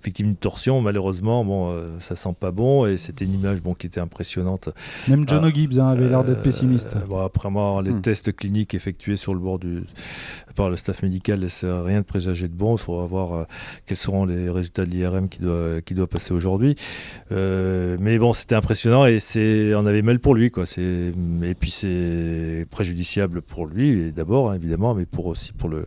effectivement 0.00 0.30
une 0.30 0.36
torsion. 0.36 0.80
Malheureusement, 0.80 1.44
bon, 1.44 1.70
euh, 1.72 1.88
ça 2.00 2.16
sent 2.16 2.34
pas 2.38 2.50
bon 2.50 2.86
et 2.86 2.96
c'était 2.96 3.24
une 3.26 3.34
image 3.34 3.62
bon, 3.62 3.74
qui 3.74 3.86
était 3.86 4.00
impressionnante. 4.00 4.70
Même 5.08 5.28
John 5.28 5.40
Ah. 5.44 5.48
O'Gibbs 5.48 5.78
hein, 5.78 5.88
avait 5.88 6.08
l'air 6.08 6.24
d'être 6.24 6.38
Euh, 6.38 6.42
pessimiste. 6.42 6.96
bon, 7.08 7.18
après 7.24 7.48
avoir 7.48 7.82
les 7.82 7.92
Hmm. 7.92 8.00
tests 8.00 8.34
cliniques 8.34 8.74
effectués 8.74 9.16
sur 9.16 9.34
le 9.34 9.40
bord 9.40 9.58
du 9.58 9.82
par 10.54 10.70
le 10.70 10.76
staff 10.76 11.02
médical 11.02 11.38
laissent 11.66 11.84
rien 11.86 11.98
de 11.98 12.04
présager 12.04 12.48
de 12.48 12.54
bon. 12.54 12.76
Il 12.76 12.78
faudra 12.78 13.06
voir 13.06 13.32
euh, 13.34 13.44
quels 13.86 13.96
seront 13.96 14.24
les 14.24 14.50
résultats 14.50 14.84
de 14.84 14.90
l'IRM 14.90 15.28
qui 15.28 15.40
doit 15.40 15.80
qui 15.84 15.94
doit 15.94 16.06
passer 16.06 16.32
aujourd'hui. 16.32 16.74
Euh, 17.32 17.96
mais 18.00 18.18
bon, 18.18 18.32
c'était 18.32 18.54
impressionnant 18.54 19.06
et 19.06 19.20
c'est 19.20 19.74
on 19.74 19.86
avait 19.86 20.02
mal 20.02 20.18
pour 20.18 20.34
lui 20.34 20.50
quoi. 20.50 20.66
C'est 20.66 21.12
et 21.42 21.54
puis 21.54 21.70
c'est 21.70 22.66
préjudiciable 22.70 23.42
pour 23.42 23.66
lui 23.66 24.12
d'abord 24.12 24.50
hein, 24.50 24.54
évidemment, 24.56 24.94
mais 24.94 25.06
pour 25.06 25.26
aussi 25.26 25.52
pour 25.52 25.68
le 25.68 25.86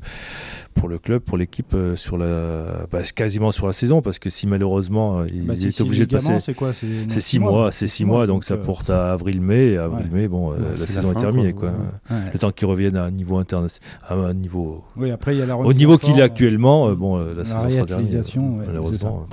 pour 0.74 0.88
le 0.88 0.98
club, 1.00 1.22
pour 1.22 1.38
l'équipe 1.38 1.74
euh, 1.74 1.96
sur 1.96 2.18
la 2.18 2.86
bah, 2.92 3.00
quasiment 3.16 3.52
sur 3.52 3.68
la 3.68 3.74
saison 3.74 4.02
parce 4.02 4.20
que 4.20 4.30
si 4.30 4.48
malheureusement 4.48 5.20
euh, 5.20 5.28
il 5.34 5.46
Bah, 5.46 5.54
est 5.54 5.58
six 5.58 5.82
obligé 5.82 6.06
de 6.06 6.16
passer 6.16 6.40
C'est 6.40 6.54
quoi? 6.54 6.74
C'est 6.74 6.88
c'est 7.08 7.16
neuf, 7.16 7.24
six 7.24 7.40
mois, 7.40 7.72
c'est 7.72 7.88
six 7.88 8.06
mois, 8.06 8.28
donc 8.28 8.44
ça 8.44 8.56
euh, 8.56 8.64
porte 8.64 8.90
à 8.90 9.12
avril-mai. 9.14 9.78
Avril-mai, 9.78 10.28
bon, 10.28 10.52
euh, 10.52 10.56
Ouais, 10.56 10.70
la 10.72 10.78
saison 10.78 11.12
la 11.12 11.18
est 11.18 11.22
terminée, 11.22 11.54
quoi. 11.54 11.70
quoi. 11.70 11.80
Ouais. 12.18 12.24
ouais. 12.26 12.32
Le 12.34 12.40
temps 12.40 12.52
qu'il 12.52 12.68
revienne 12.68 12.96
à 12.98 13.04
un 13.04 13.12
niveau 13.12 13.38
international, 13.38 13.82
à 14.08 14.14
un 14.14 14.34
niveau, 14.34 14.84
Oui, 14.96 15.12
après, 15.12 15.36
il 15.36 15.40
y 15.40 15.42
a 15.42 15.46
la 15.46 15.56
au 15.66 15.74
niveau 15.74 15.98
qu'il 15.98 16.20
est 16.20 16.24
actuellement, 16.24 16.90
euh, 16.90 16.96
bon, 16.96 17.18
euh, 17.18 17.34
la, 17.36 17.44
La 17.44 18.80
saison 18.84 18.98
sera 18.98 19.12
ouais. 19.12 19.26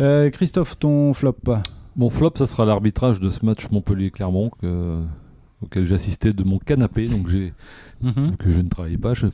Euh, 0.00 0.30
Christophe, 0.30 0.78
ton 0.78 1.12
flop 1.12 1.36
Mon 1.96 2.10
flop, 2.10 2.32
ça 2.36 2.46
sera 2.46 2.64
l'arbitrage 2.64 3.20
de 3.20 3.30
ce 3.30 3.44
match 3.44 3.68
Montpellier-Clermont 3.70 4.50
que- 4.60 5.00
auquel 5.62 5.84
j'assistais 5.84 6.32
de 6.32 6.42
mon 6.42 6.58
canapé, 6.58 7.06
donc 7.06 7.28
j'ai 7.28 7.52
que 8.38 8.50
je 8.50 8.60
ne 8.62 8.68
travaillais 8.70 8.96
pas, 8.96 9.12
je- 9.12 9.26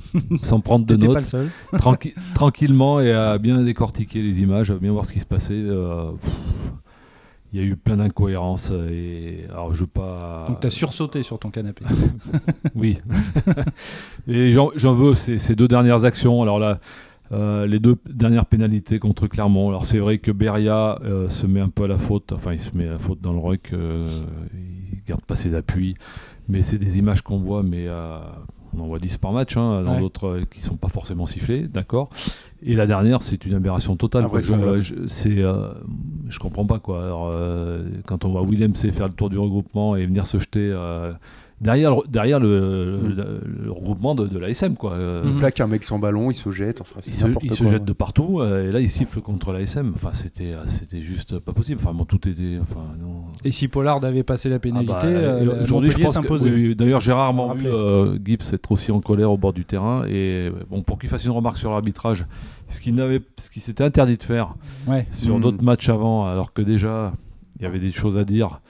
sans 0.43 0.59
prendre 0.61 0.85
de 0.87 0.97
notes, 0.97 1.13
pas 1.15 1.21
le 1.21 1.25
seul. 1.27 1.49
tranqui- 1.75 2.15
tranquillement 2.35 2.99
et 2.99 3.13
à 3.13 3.39
bien 3.39 3.63
décortiquer 3.63 4.23
les 4.23 4.41
images, 4.41 4.73
à 4.73 4.75
bien 4.75 4.91
voir 4.93 5.07
ce 5.07 5.13
qui 5.13 5.21
se 5.21 5.25
passait. 5.27 5.53
euh, 5.55 6.11
pff, 6.21 6.33
Il 7.53 7.61
y 7.61 7.63
a 7.63 7.67
eu 7.67 7.77
plein 7.77 7.97
d'incohérences 7.97 8.73
et 8.91 9.45
alors 9.51 9.73
je 9.73 9.81
veux 9.81 9.87
pas. 9.87 10.45
Donc, 10.49 10.61
t'as 10.61 10.71
sursauté 10.71 11.23
sur 11.23 11.39
ton 11.39 11.51
canapé. 11.51 11.85
Oui. 12.75 12.99
et 14.29 14.53
j'en 14.53 14.71
j'en 14.75 14.93
veux 14.93 15.15
ces, 15.15 15.39
ces 15.39 15.55
deux 15.55 15.69
dernières 15.69 16.05
actions. 16.05 16.43
Alors 16.43 16.59
là, 16.59 16.79
euh, 17.33 17.67
les 17.67 17.79
deux 17.79 17.97
dernières 18.09 18.47
pénalités 18.47 18.99
contre 18.99 19.27
Clermont. 19.27 19.69
Alors 19.69 19.87
c'est 19.87 19.99
vrai 19.99 20.19
que 20.19 20.31
Beria 20.31 20.99
euh, 21.05 21.29
se 21.29 21.47
met 21.47 21.61
un 21.61 21.69
peu 21.69 21.85
à 21.85 21.89
la 21.89 21.99
faute. 21.99 22.33
Enfin, 22.33 22.53
il 22.53 22.61
se 22.61 22.77
met 22.77 22.89
à 22.89 22.93
la 22.93 22.99
faute 22.99 23.21
dans 23.21 23.33
le 23.33 23.39
ruck. 23.39 23.71
euh, 23.73 24.07
il 24.93 25.03
garde 25.07 25.23
pas 25.23 25.37
ses 25.37 25.55
appuis. 25.55 25.95
Mais 26.49 26.63
c'est 26.63 26.79
des 26.79 26.99
images 26.99 27.23
qu'on 27.23 27.39
voit, 27.39 27.63
mais 27.65 27.87
euh, 27.89 28.17
on 28.77 28.81
en 28.83 28.87
voit 28.87 29.01
10 29.01 29.17
par 29.19 29.33
match, 29.33 29.57
hein, 29.57 29.83
dans 29.83 29.95
Ouais. 29.95 30.01
d'autres 30.01 30.27
euh, 30.29 30.45
qui 30.49 30.61
sont 30.61 30.77
pas 30.77 30.87
forcément 30.89 31.27
sifflés, 31.27 31.67
d'accord. 31.67 32.09
Et 32.63 32.77
la 32.77 32.87
dernière, 32.87 33.21
c'est 33.21 33.45
une 33.47 33.55
aberration 33.55 33.97
totale. 33.97 34.27
Je, 34.33 34.81
je, 34.81 34.95
euh, 35.43 35.73
je 36.29 36.39
comprends 36.39 36.67
pas 36.67 36.79
quoi. 36.79 37.05
Alors, 37.05 37.29
euh, 37.31 37.85
quand 38.07 38.25
on 38.25 38.31
voit 38.31 38.45
Willem 38.45 38.75
C 38.75 38.91
faire 38.91 39.09
le 39.09 39.15
tour 39.15 39.31
du 39.31 39.39
regroupement 39.39 39.97
et 39.97 40.07
venir 40.07 40.27
se 40.27 40.39
jeter 40.39 40.71
euh, 40.73 41.13
derrière, 41.61 41.95
le- 41.97 42.03
derrière 42.09 42.39
le, 42.41 42.99
Mm. 43.03 43.09
le- 43.17 43.41
le 43.65 43.71
regroupement 43.73 44.15
de, 44.15 44.27
de 44.27 44.39
l'ASM, 44.39 44.75
quoi. 44.77 44.93
Euh. 44.93 45.23
Il 45.27 45.35
plaque 45.37 45.61
un 45.61 45.67
mec 45.67 45.85
sans 45.85 45.99
ballon, 45.99 46.31
il 46.31 46.35
se 46.35 46.51
jette, 46.51 46.81
enfin 46.81 47.01
il 47.07 47.15
se, 47.15 47.27
n'importe 47.27 47.45
il 47.45 47.53
se 47.55 47.63
quoi. 47.63 47.73
jette 47.73 47.85
de 47.85 47.93
partout 47.93 48.41
euh, 48.41 48.69
et 48.69 48.73
là 48.73 48.81
il 48.81 48.89
siffle 48.89 49.21
contre 49.21 49.53
l'ASM. 49.53 49.93
Enfin, 49.95 50.11
c'était, 50.13 50.53
euh, 50.53 50.67
c'était 50.67 51.01
juste 51.03 51.39
pas 51.39 51.53
possible. 51.53 51.81
Enfin, 51.83 51.95
bon, 51.95 52.05
tout 52.05 52.29
était. 52.29 52.59
Enfin, 52.61 52.81
non. 53.01 53.25
Et 53.45 53.51
si 53.51 53.69
Pollard 53.69 54.05
avait 54.05 54.23
passé 54.23 54.49
la 54.49 54.59
pénalité, 54.59 54.93
Ah 54.95 55.01
bah, 55.03 55.07
euh, 55.09 55.63
aujourd'hui, 55.63 55.91
je 55.91 55.99
pense 55.99 56.17
que, 56.19 56.33
oui. 56.45 56.75
D'ailleurs, 56.77 57.01
j'ai 57.01 57.13
rarement 57.13 57.55
vu 57.55 57.67
euh, 57.67 58.19
Gibbs 58.25 58.43
être 58.53 58.73
aussi 58.73 58.93
en 58.93 59.01
colère 59.01 59.31
au 59.31 59.37
bord 59.39 59.53
du 59.53 59.65
terrain. 59.65 60.05
Et 60.09 60.51
bon, 60.71 60.83
pour 60.83 60.99
qu'il 60.99 61.09
fasse 61.09 61.25
une 61.25 61.31
remarque 61.33 61.57
sur 61.59 61.71
l'arbitrage, 61.71 62.27
ce 62.69 62.81
qu'il 62.81 62.95
n'avait, 62.95 63.21
ce 63.39 63.51
qui 63.51 63.61
s'était 63.61 63.85
interdit 63.85 64.17
de 64.17 64.23
faire 64.23 64.55
Ouais. 64.87 65.07
sur 65.11 65.39
Mm. 65.39 65.43
d'autres 65.43 65.63
matchs 65.65 65.89
avant, 65.89 66.27
alors 66.27 66.53
que 66.53 66.63
déjà 66.63 67.13
il 67.59 67.63
y 67.63 67.67
avait 67.67 67.79
des 67.79 67.93
choses 67.93 68.19
à 68.19 68.25
dire. 68.25 68.61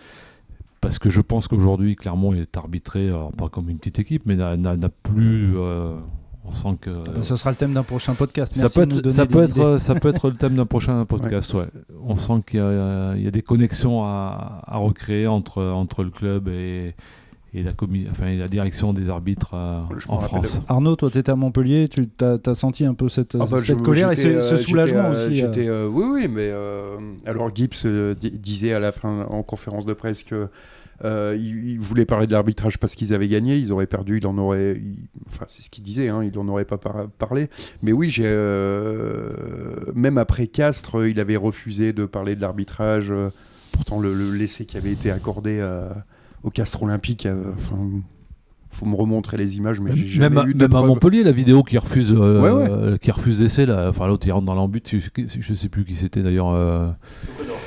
Parce 0.86 0.98
que 0.98 1.10
je 1.10 1.20
pense 1.20 1.48
qu'aujourd'hui, 1.48 1.96
Clermont 1.96 2.32
est 2.32 2.56
arbitré, 2.56 3.08
alors 3.08 3.32
pas 3.32 3.48
comme 3.48 3.68
une 3.68 3.78
petite 3.78 3.98
équipe, 3.98 4.22
mais 4.24 4.36
n'a, 4.36 4.56
plus. 5.02 5.56
euh, 5.56 5.96
on 6.44 6.52
sent 6.52 6.78
que. 6.80 6.90
Ah 7.06 7.10
bah, 7.16 7.22
ce 7.22 7.34
sera 7.34 7.50
le 7.50 7.56
thème 7.56 7.72
d'un 7.72 7.82
prochain 7.82 8.14
podcast. 8.14 8.54
Ça 8.54 8.68
peut, 8.68 8.82
être, 8.82 9.10
ça, 9.10 9.26
peut 9.26 9.42
être, 9.42 9.56
idées. 9.56 9.78
ça 9.80 9.94
peut 9.96 10.08
être 10.08 10.30
le 10.30 10.36
thème 10.36 10.54
d'un 10.54 10.66
prochain 10.66 11.04
podcast, 11.08 11.52
ouais. 11.54 11.66
On 12.06 12.16
sent 12.16 12.42
qu'il 12.46 12.60
y 12.60 12.62
a, 12.62 13.14
il 13.16 13.22
y 13.22 13.26
a 13.26 13.30
des 13.32 13.42
connexions 13.42 14.04
à, 14.04 14.62
à 14.64 14.76
recréer 14.76 15.26
entre, 15.26 15.62
entre 15.62 16.04
le 16.04 16.10
club 16.10 16.48
et, 16.48 16.94
et, 17.56 17.62
la, 17.62 17.72
commi- 17.72 18.06
enfin, 18.10 18.26
et 18.26 18.36
la 18.36 18.48
direction 18.48 18.92
des 18.92 19.08
arbitres 19.10 19.54
euh, 19.54 19.80
en 20.08 20.16
rappelle 20.18 20.28
France. 20.44 20.60
Arnaud, 20.68 20.94
toi, 20.96 21.10
tu 21.10 21.18
étais 21.18 21.32
à 21.32 21.36
Montpellier, 21.36 21.88
tu 21.88 22.08
as, 22.20 22.54
senti 22.54 22.84
un 22.84 22.94
peu 22.94 23.08
cette, 23.08 23.34
Ah 23.34 23.46
bah, 23.50 23.60
cette 23.60 23.78
je- 23.78 23.82
colère 23.82 24.10
et 24.12 24.16
ce, 24.16 24.26
euh, 24.28 24.56
soulagement 24.56 25.04
euh, 25.12 25.28
aussi. 25.28 25.42
euh. 25.42 25.52
euh, 25.56 25.88
oui, 25.88 26.04
oui, 26.12 26.28
mais 26.28 26.48
euh, 26.50 26.96
alors 27.24 27.54
Gibbs 27.54 27.84
euh, 27.86 28.14
di- 28.14 28.30
disait 28.38 28.72
à 28.72 28.78
la 28.78 28.92
fin 28.92 29.26
en 29.30 29.42
conférence 29.42 29.86
de 29.86 29.94
presse 29.94 30.22
que 30.22 30.48
euh, 31.04 31.36
il, 31.38 31.70
il 31.72 31.78
voulait 31.78 32.06
parler 32.06 32.26
de 32.26 32.32
l'arbitrage 32.32 32.78
parce 32.78 32.94
qu'ils 32.94 33.12
avaient 33.12 33.28
gagné, 33.28 33.56
ils 33.58 33.70
auraient 33.70 33.86
perdu, 33.86 34.16
il 34.18 34.26
en 34.26 34.38
aurait, 34.38 34.74
il- 34.76 34.96
enfin 35.28 35.44
c'est 35.48 35.62
ce 35.62 35.68
qu'il 35.70 35.84
disait, 35.84 36.08
hein, 36.08 36.22
il 36.24 36.38
en 36.38 36.48
aurait 36.48 36.64
pas 36.64 36.78
par- 36.78 37.08
parlé. 37.18 37.48
Mais 37.82 37.92
oui, 37.92 38.08
j'ai 38.08 38.24
euh, 38.26 39.30
même 39.94 40.18
après 40.18 40.46
Castres, 40.46 41.06
il 41.06 41.20
avait 41.20 41.36
refusé 41.36 41.92
de 41.92 42.04
parler 42.06 42.36
de 42.36 42.40
l'arbitrage. 42.40 43.08
euh, 43.10 43.30
pourtant, 43.72 44.00
le, 44.00 44.14
le 44.14 44.30
laisser 44.32 44.64
qui 44.64 44.76
avait 44.78 44.92
été 44.92 45.10
accordé 45.10 45.58
euh, 45.60 45.88
au 46.46 46.50
Castres 46.50 46.82
Olympique, 46.82 47.26
euh, 47.26 47.52
enfin. 47.56 47.76
Faut 48.68 48.84
me 48.84 48.96
remontrer 48.96 49.38
les 49.38 49.56
images, 49.56 49.80
mais 49.80 49.96
j'ai 49.96 50.04
jamais 50.06 50.28
Même, 50.28 50.38
à, 50.38 50.46
eu 50.48 50.52
de 50.52 50.58
même 50.66 50.74
à. 50.76 50.82
Montpellier, 50.82 51.22
la 51.22 51.32
vidéo 51.32 51.62
qui 51.62 51.78
refuse, 51.78 52.12
euh, 52.12 52.42
Ouais, 52.42 52.50
ouais. 52.50 52.70
euh, 52.70 52.96
qui 52.98 53.10
refuse 53.10 53.38
d'essai, 53.38 53.64
là, 53.64 53.86
enfin 53.88 54.06
l'autre 54.06 54.26
il 54.26 54.32
rentre 54.32 54.44
dans 54.44 54.54
l'embut, 54.54 54.82
je, 54.86 54.98
je 55.40 55.54
sais 55.54 55.68
plus 55.70 55.86
qui 55.86 55.94
c'était 55.94 56.22
d'ailleurs. 56.22 56.50
Euh, 56.50 56.90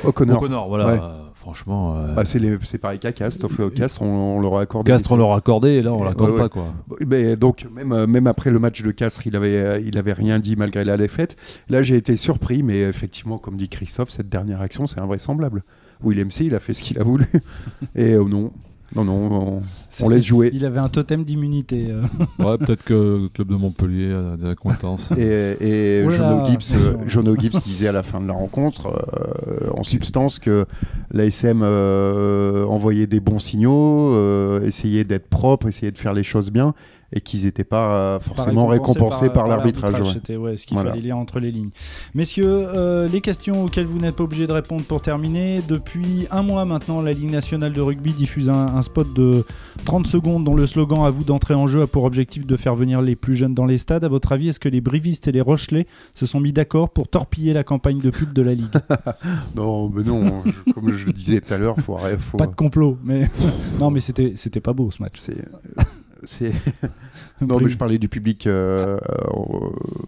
O'Connor. 0.04 0.38
O'Connor, 0.38 0.68
voilà. 0.68 0.86
Ouais. 0.86 1.00
euh, 1.02 1.22
franchement, 1.34 1.96
euh, 1.98 2.14
Bah, 2.14 2.26
c'est, 2.26 2.38
les- 2.38 2.60
c'est 2.62 2.78
pareil 2.78 3.00
qu'à 3.00 3.12
Castres, 3.12 3.48
Castres, 3.74 4.04
on, 4.04 4.38
on 4.38 4.40
leur 4.42 4.58
a 4.58 4.62
accordé. 4.62 4.92
Castres 4.92 5.12
on 5.14 5.16
leur 5.18 5.32
a 5.32 5.38
accordé 5.38 5.70
et 5.70 5.82
là 5.82 5.94
on 5.94 6.04
l'accorde 6.04 6.38
pas 6.38 6.50
quoi. 6.50 6.66
Mais 7.08 7.36
donc, 7.36 7.66
même, 7.74 8.06
même 8.06 8.28
après 8.28 8.52
le 8.52 8.60
match 8.60 8.84
de 8.84 8.92
Castres, 8.92 9.26
il 9.26 9.36
avait, 9.36 9.82
il 9.84 9.98
avait 9.98 10.14
rien 10.14 10.38
dit 10.38 10.56
malgré 10.58 10.86
la 10.86 10.96
défaite. 10.96 11.38
Là, 11.70 11.82
j'ai 11.82 11.96
été 11.96 12.18
surpris, 12.18 12.62
mais 12.62 12.82
effectivement, 12.82 13.40
comme 13.40 13.58
dit 13.58 13.70
Christophe, 13.70 14.12
cette 14.12 14.30
dernière 14.30 14.62
action, 14.62 14.86
c'est 14.86 15.00
invraisemblable. 15.00 15.64
William 16.04 16.30
C, 16.30 16.46
il 16.46 16.54
a 16.54 16.60
fait 16.60 16.76
ce 16.76 16.84
qu'il 16.84 17.00
a 17.00 17.04
voulu. 17.04 17.26
Et 17.96 18.16
non, 18.16 18.52
non, 18.96 19.06
non, 19.06 19.62
on, 20.02 20.10
laisse 20.10 20.24
jouer. 20.24 20.50
Il 20.54 20.66
avait 20.66 20.80
un 20.80 20.90
totem 20.90 21.24
d'immunité. 21.24 21.88
euh. 21.90 22.02
Ouais, 22.40 22.58
peut-être 22.58 22.84
que 22.84 22.94
le 23.24 23.30
club 23.30 23.50
de 23.50 23.56
Montpellier 23.56 24.12
a 24.14 24.38
des 24.38 24.48
accointances. 24.50 25.12
Et, 25.18 25.58
et 25.60 26.04
là 26.06 26.10
Jono 26.16 26.38
là, 26.38 26.46
Gibbs, 26.46 26.74
euh. 26.74 26.94
Jono 27.06 27.36
Gibbs 27.36 27.62
disait 27.64 27.88
à 27.90 27.92
la 27.92 28.04
fin 28.04 28.20
de 28.20 28.28
la 28.28 28.34
rencontre, 28.34 28.88
euh, 28.88 29.70
en 29.78 29.84
substance, 29.84 30.40
que 30.40 30.66
l'ASM 31.12 31.62
euh, 31.64 32.66
envoyait 32.66 33.08
des 33.08 33.20
bons 33.20 33.40
signaux, 33.40 34.14
euh, 34.14 34.62
essayait 34.62 35.04
d'être 35.04 35.28
propre, 35.28 35.68
essayait 35.68 35.92
de 35.92 35.98
faire 35.98 36.14
les 36.14 36.24
choses 36.24 36.52
bien, 36.52 36.74
et 37.12 37.22
qu'ils 37.22 37.46
n'étaient 37.46 37.64
pas 37.64 37.92
euh, 37.92 38.18
Pas 38.20 38.24
forcément 38.26 38.68
récompensés 38.68 39.30
par, 39.30 39.48
l'arbitrage. 39.48 40.00
ouais. 40.00 40.14
C'était 40.14 40.36
ouais, 40.38 40.58
ce 40.58 40.66
qu'il 40.66 40.76
Voilà. 40.76 40.92
fallait 40.92 41.02
lire 41.02 41.18
entre 41.18 41.40
les 41.40 41.52
lignes. 41.52 41.70
Messieurs, 42.14 42.48
euh, 42.50 43.08
les 43.08 43.22
questions 43.22 43.64
auxquelles 43.66 43.86
vous 43.88 43.98
n'êtes 43.98 44.16
pas 44.16 44.24
obligés 44.24 44.48
de 44.48 44.52
répondre 44.54 44.84
pour 44.84 45.02
terminer. 45.02 45.62
Depuis 45.68 46.28
un 46.32 46.44
mois 46.44 46.66
maintenant, 46.66 47.02
la 47.02 47.12
Ligue 47.12 47.32
nationale 47.32 47.74
de 47.74 47.82
rugby 47.82 48.14
diffuse 48.14 48.50
un, 48.50 48.68
un 48.76 48.82
spot 48.82 49.14
de 49.14 49.44
30 49.86 50.06
secondes 50.08 50.44
dont 50.44 50.56
le 50.56 50.66
slogan 50.66 51.00
À 51.04 51.10
vous 51.10 51.24
d'entrer 51.24 51.54
en 51.54 51.68
jeu 51.68 51.82
a 51.82 51.88
pour 51.88 52.04
objectif 52.04 52.46
de 52.46 52.58
faire 52.58 52.76
venir 52.76 53.02
les 53.02 53.16
plus 53.16 53.36
jeunes 53.36 53.54
dans 53.56 53.66
les 53.66 53.78
stades. 53.78 54.04
À 54.04 54.08
votre 54.10 54.32
avis, 54.32 54.50
est-ce 54.50 54.60
que 54.60 54.70
les 54.70 54.82
Brivistes 54.82 55.28
et 55.28 55.32
les 55.32 55.42
Rochelais 55.42 55.88
se 56.14 56.26
sont 56.26 56.40
mis 56.40 56.54
d'accord 56.54 56.90
pour 56.90 57.08
torpiller 57.08 57.54
la 57.54 57.64
campagne 57.64 58.00
de 58.00 58.10
pub 58.10 58.34
de 58.34 58.42
la 58.42 58.54
Ligue? 58.54 58.68
Non, 59.56 59.90
mais 59.90 60.04
non, 60.04 60.44
je- 60.46 60.72
comme 60.74 60.92
je 60.92 61.06
le 61.08 61.14
disais 61.14 61.42
tout 61.42 61.54
à 61.54 61.58
l'heure, 61.58 61.76
faut 61.78 61.96
arrêter. 61.98 62.18
Faut... 62.20 62.38
Pas 62.38 62.48
de 62.48 62.56
complot, 62.56 62.98
mais 63.04 63.28
non, 63.80 63.92
mais 63.92 64.00
c'était 64.00 64.34
c'était 64.36 64.60
pas 64.62 64.74
beau 64.74 64.90
ce 64.92 65.02
match. 65.02 65.16
C'est. 65.18 65.38
C'est- 66.24 66.54
Non, 67.42 67.58
mais 67.62 67.70
je 67.70 67.78
parlais 67.78 67.98
du 67.98 68.10
public. 68.10 68.48
euh, 68.48 68.98
euh, 68.98 69.00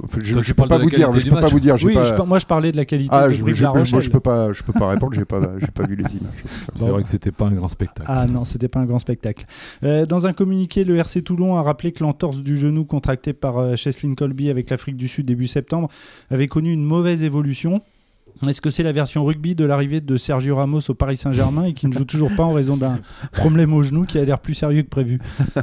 enfin, 0.04 0.20
je, 0.22 0.38
tu 0.40 0.54
peux 0.54 0.68
pas 0.68 0.78
vous 0.78 0.90
dire. 0.90 1.12
Je 1.14 1.30
peux 1.30 1.36
pas 1.40 1.48
vous 1.48 1.60
dire. 1.62 1.78
j'ai 1.78 1.88
Oui, 1.88 1.94
pas... 1.94 2.04
je 2.04 2.14
par- 2.14 2.28
moi 2.28 2.40
je 2.40 2.46
parlais 2.46 2.74
de 2.74 2.78
la 2.78 2.84
qualité 2.84 3.10
Ah, 3.14 3.28
de 3.30 3.34
je, 3.34 3.38
je- 3.54 3.64
La 3.64 4.00
je 4.02 4.10
peux 4.10 4.20
pas. 4.20 4.52
Je 4.52 4.64
peux 4.64 4.74
pas 4.74 4.90
répondre. 4.90 5.14
J'ai 5.14 5.24
pas. 5.24 5.40
J'ai 5.60 5.68
pas 5.68 5.84
vu 5.88 5.96
les 5.96 6.04
images. 6.04 6.44
C'est 6.76 6.82
Bon. 6.86 6.92
vrai 6.92 7.04
que 7.04 7.10
c'était 7.10 7.32
pas 7.32 7.46
un 7.46 7.54
grand 7.54 7.70
spectacle. 7.70 8.10
Ah 8.12 8.26
non, 8.28 8.44
c'était 8.44 8.68
pas 8.68 8.80
un 8.82 8.86
grand 8.86 9.00
spectacle. 9.00 9.46
Euh, 9.84 10.06
dans 10.06 10.28
un 10.28 10.34
communiqué, 10.34 10.84
le 10.84 10.98
RC 10.98 11.22
Toulon 11.22 11.56
a 11.56 11.62
rappelé 11.64 11.94
que 11.94 12.04
l'entorse 12.04 12.38
du 12.42 12.58
genou 12.58 12.84
contracté 12.84 13.32
par 13.32 13.58
euh, 13.60 13.76
Cheslin 13.78 14.14
Colby 14.16 14.50
avec 14.50 14.70
l'Afrique 14.70 14.98
du 14.98 15.08
Sud 15.08 15.26
début 15.26 15.48
septembre 15.48 15.88
avait 16.32 16.48
connu 16.48 16.74
une 16.74 16.84
mauvaise 16.84 17.24
évolution. 17.24 17.82
Est-ce 18.48 18.62
que 18.62 18.70
c'est 18.72 18.84
la 18.84 18.92
version 18.92 19.24
rugby 19.24 19.54
de 19.56 19.66
l'arrivée 19.66 20.02
de 20.02 20.18
Sergio 20.18 20.56
Ramos 20.56 20.80
au 20.90 20.94
Paris 20.96 21.16
Saint-Germain 21.18 21.66
et 21.66 21.74
qui 21.74 21.88
ne 21.88 21.94
joue 21.94 22.06
toujours 22.06 22.32
pas 22.36 22.44
en 22.44 22.54
raison 22.54 22.76
d'un 22.78 23.00
problème 23.34 23.74
au 23.74 23.84
genou 23.84 24.06
qui 24.06 24.18
a 24.18 24.26
l'air 24.26 24.40
plus 24.40 24.56
sérieux 24.56 24.82
que 24.82 24.90
prévu? 24.90 25.20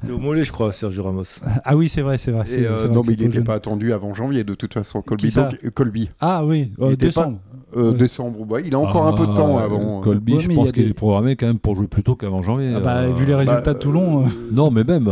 C'était 0.00 0.12
au 0.12 0.18
mollet, 0.18 0.44
je 0.44 0.52
crois, 0.52 0.72
Sergio 0.72 1.04
Ramos. 1.04 1.22
Ah 1.64 1.74
oui, 1.74 1.88
c'est 1.88 2.02
vrai, 2.02 2.18
c'est 2.18 2.30
vrai. 2.30 2.44
Euh, 2.50 2.68
vrai 2.86 2.88
non, 2.94 3.02
mais 3.06 3.14
il 3.14 3.22
n'était 3.22 3.40
pas 3.40 3.54
attendu 3.54 3.92
avant 3.94 4.12
janvier 4.12 4.44
de 4.44 4.54
toute 4.54 4.74
façon. 4.74 5.00
Colby. 5.00 5.32
Donc, 5.32 5.70
Colby. 5.72 6.10
Ah 6.20 6.44
oui, 6.44 6.70
euh, 6.80 6.88
Il 6.88 6.92
était 6.92 7.06
pas- 7.06 7.22
décembre. 7.22 7.38
Euh, 7.76 7.92
Ouais. 7.92 7.98
Décembre. 7.98 8.58
il 8.64 8.74
a 8.74 8.78
encore 8.78 9.06
un 9.06 9.12
peu 9.14 9.26
de 9.26 9.34
temps 9.34 9.56
Ah, 9.58 9.64
avant. 9.64 10.00
euh, 10.00 10.02
Colby, 10.02 10.34
Ouais, 10.34 10.40
je 10.40 10.48
pense 10.50 10.68
a 10.68 10.72
qu'il 10.72 10.84
des- 10.84 10.90
est 10.90 10.94
programmé 10.94 11.34
quand 11.36 11.46
même 11.46 11.58
pour 11.58 11.74
jouer 11.76 11.86
plus 11.88 12.02
tôt 12.02 12.14
qu'avant 12.14 12.42
janvier. 12.42 12.72
Ah 12.76 12.80
bah, 12.80 12.96
euh, 12.98 13.12
vu 13.12 13.24
les 13.24 13.34
résultats 13.34 13.60
bah, 13.62 13.74
de 13.74 13.78
Toulon. 13.78 14.24
euh, 14.24 14.28
Non, 14.52 14.70
mais 14.70 14.84
même, 14.84 15.08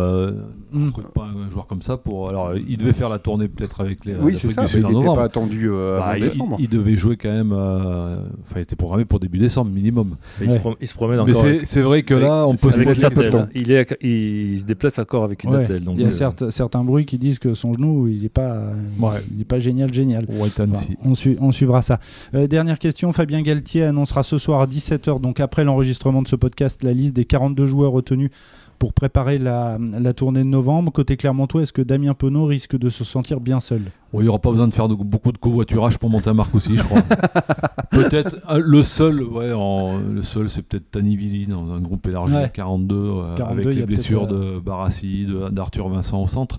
on 0.75 0.87
recrute 0.87 1.09
pas 1.09 1.25
un 1.27 1.51
joueur 1.51 1.67
comme 1.67 1.83
ça 1.83 1.97
pour. 1.97 2.29
Alors, 2.29 2.55
il 2.57 2.77
devait 2.77 2.93
faire 2.93 3.09
la 3.09 3.19
tournée 3.19 3.49
peut-être 3.49 3.81
avec 3.81 4.05
les. 4.05 4.15
Oui, 4.17 4.35
c'est 4.37 4.49
ça. 4.49 4.63
du 4.63 4.67
mais 4.67 4.73
Sud 4.73 4.87
il 4.91 4.95
n'était 4.97 5.07
pas 5.15 5.23
attendu 5.25 5.69
euh, 5.71 5.99
Bah, 5.99 6.19
il, 6.19 6.23
décembre. 6.25 6.57
il 6.59 6.69
devait 6.69 6.97
jouer 6.97 7.17
quand 7.17 7.31
même. 7.33 7.53
euh, 7.53 8.17
Enfin, 8.45 8.57
il 8.57 8.63
était 8.63 8.77
programmé 8.77 9.05
pour 9.05 9.21
début 9.21 9.39
décembre 9.39 9.71
minimum. 9.71 10.17
Mais 10.41 10.47
il, 10.47 10.51
se 10.51 10.57
Ouais. 10.57 10.61
prom- 10.61 10.77
il 10.81 10.89
se 10.89 10.95
promène 10.95 11.17
Mais 11.17 11.23
encore. 11.31 11.35
c'est 11.43 11.49
avec- 11.49 11.67
c'est 11.67 11.81
vrai 11.83 12.03
que 12.03 12.15
là, 12.15 12.47
on 12.47 12.53
peut 12.57 12.71
se 12.71 12.79
poser 12.81 13.05
un 13.07 13.11
peu 13.11 13.25
de 13.25 13.31
temps. 13.31 13.47
Il, 13.55 13.71
est, 13.73 13.97
il 14.03 14.59
se 14.59 14.65
déplace 14.65 14.99
encore 14.99 15.25
avec 15.25 15.45
une 15.45 15.51
Ouais. 15.55 15.63
attelle. 15.63 15.85
Donc, 15.85 15.95
Il 15.97 16.03
y 16.03 16.05
a 16.05 16.09
euh, 16.09 16.11
certes- 16.11 16.51
certains 16.51 16.85
bruits 16.85 17.07
qui 17.07 17.19
disent 17.19 17.39
que 17.39 17.55
son 17.55 17.73
genou, 17.75 18.09
il 18.09 18.23
n'est 18.23 18.29
pas, 18.29 18.59
Ouais. 19.01 19.11
il 19.35 19.41
est 19.41 19.45
pas 19.45 19.59
génial, 19.59 19.93
génial. 19.93 20.27
Enfin, 20.41 20.67
on, 21.05 21.13
on 21.41 21.53
suivra 21.53 21.83
ça. 21.83 22.01
Euh, 22.35 22.47
dernière 22.47 22.79
question, 22.79 23.13
Fabien 23.13 23.43
Galtier 23.43 23.85
annoncera 23.85 24.23
ce 24.23 24.39
soir 24.39 24.61
à 24.61 24.67
17h, 24.67 25.21
donc 25.21 25.41
après 25.41 25.65
l'enregistrement 25.65 26.23
de 26.23 26.29
ce 26.29 26.37
podcast, 26.37 26.83
la 26.83 26.93
liste 26.93 27.15
des 27.15 27.25
42 27.25 27.67
joueurs 27.67 27.93
retenus 27.93 28.31
pour 28.79 28.93
préparer 28.93 29.39
la, 29.39 29.79
la 29.79 30.13
tournée 30.13 30.41
de 30.43 30.49
novembre. 30.49 30.93
Côté 30.93 31.17
Clermontois, 31.17 31.63
est-ce 31.63 31.73
que 31.73 31.83
Damien 31.83 32.15
Penaud 32.15 32.45
risque 32.47 32.77
de 32.79 32.89
se 32.91 33.05
sentir 33.05 33.41
bien 33.41 33.61
seul? 33.61 33.83
Il 34.13 34.21
n'y 34.21 34.29
aura 34.29 34.39
pas 34.39 34.51
besoin 34.51 34.69
de 34.69 34.75
faire 34.75 34.89
de- 34.89 34.95
beaucoup 34.95 35.33
de 35.33 35.39
covoiturage 35.39 35.99
pour 35.99 36.09
monter 36.11 36.31
un 36.31 36.35
Marcoussi, 36.35 36.77
je 36.77 36.83
crois. 36.83 37.01
peut-être 37.91 38.37
euh, 38.51 38.61
le 38.65 38.83
seul, 38.83 39.23
ouais, 39.23 39.53
en- 39.53 39.99
le 39.99 40.23
seul, 40.23 40.49
c'est 40.51 40.63
peut-être 40.63 40.91
Tanivili 40.91 41.47
dans 41.47 41.73
un 41.73 41.81
groupe 41.81 42.07
élargi 42.07 42.35
Ouais. 42.35 42.45
à 42.45 42.49
42, 42.49 42.95
euh, 42.97 43.35
42, 43.37 43.63
avec 43.63 43.75
les 43.77 43.87
blessures 43.87 44.27
peut-être, 44.29 44.41
de 44.55 44.59
Barassi, 44.61 45.27
d'Arthur 45.51 45.89
Vincent 45.89 46.23
au 46.23 46.29
centre. 46.29 46.59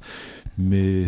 Mais 0.57 1.05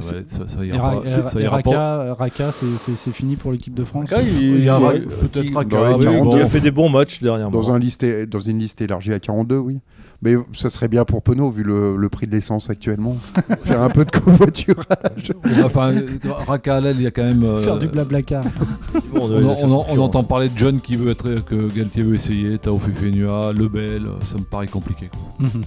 ça, 0.00 0.14
va 0.14 0.20
être- 0.20 0.30
ça, 0.30 0.48
ça 0.48 0.64
Et, 0.64 0.68
ira 0.68 0.78
Ra- 0.90 1.00
pas. 1.02 1.06
ça- 1.06 1.22
ça 1.22 1.40
et 1.40 1.42
ira 1.44 1.58
pas. 1.62 1.70
Raka, 1.70 2.14
Raka, 2.14 2.52
c'est- 2.52 3.10
fini 3.12 3.36
pour 3.36 3.52
l'équipe 3.52 3.74
de 3.74 3.84
France 3.84 4.10
Raka, 4.10 4.22
il, 4.22 4.42
Il 4.58 4.64
y 4.64 4.68
a 4.68 4.78
peut-être 4.78 5.54
Raka, 5.54 5.68
dans 5.76 5.86
les 5.88 5.94
oui, 5.94 6.04
42. 6.04 6.36
il 6.38 6.42
a 6.42 6.46
fait 6.46 6.60
des 6.60 6.70
bons 6.70 6.88
matchs 6.88 7.22
dernièrement. 7.22 7.58
Dans, 7.58 7.72
un 7.72 7.78
liste, 7.78 8.04
dans 8.28 8.40
une 8.40 8.58
liste 8.58 8.80
élargie 8.80 9.12
à 9.12 9.18
42, 9.20 9.56
oui. 9.58 9.78
Mais 10.22 10.34
ça 10.52 10.68
serait 10.68 10.88
bien 10.88 11.06
pour 11.06 11.22
Penaud, 11.22 11.50
vu 11.50 11.62
le, 11.62 11.96
le 11.96 12.08
prix 12.10 12.26
de 12.26 12.32
l'essence 12.32 12.68
actuellement. 12.68 13.16
Faire 13.64 13.82
un 13.82 13.88
peu 13.88 14.04
de 14.04 14.10
covoiturage. 14.10 15.32
Enfin, 15.64 15.92
euh, 15.92 16.06
Raka 16.46 16.76
à 16.76 16.80
l'aile, 16.82 16.96
il 16.98 17.02
y 17.02 17.06
a 17.06 17.10
quand 17.10 17.22
même. 17.24 17.42
euh, 17.42 17.62
Faire 17.62 17.78
du 17.78 17.86
blablacar. 17.88 18.44
Bon, 19.14 19.28
on, 19.30 19.84
on 19.88 19.98
entend 19.98 20.22
parler 20.22 20.48
de 20.50 20.56
John 20.58 20.78
qui 20.80 20.94
veut 20.96 21.10
être 21.10 21.36
que 21.44 21.72
Galtier 21.74 22.02
veut 22.02 22.14
essayer, 22.14 22.58
Tao 22.58 22.78
Fufenua, 22.78 23.52
Lebel, 23.52 24.06
euh, 24.06 24.10
ça 24.24 24.36
me 24.38 24.44
paraît 24.44 24.66
compliqué. 24.68 25.08
quoi. 25.10 25.46
Mhm. 25.48 25.62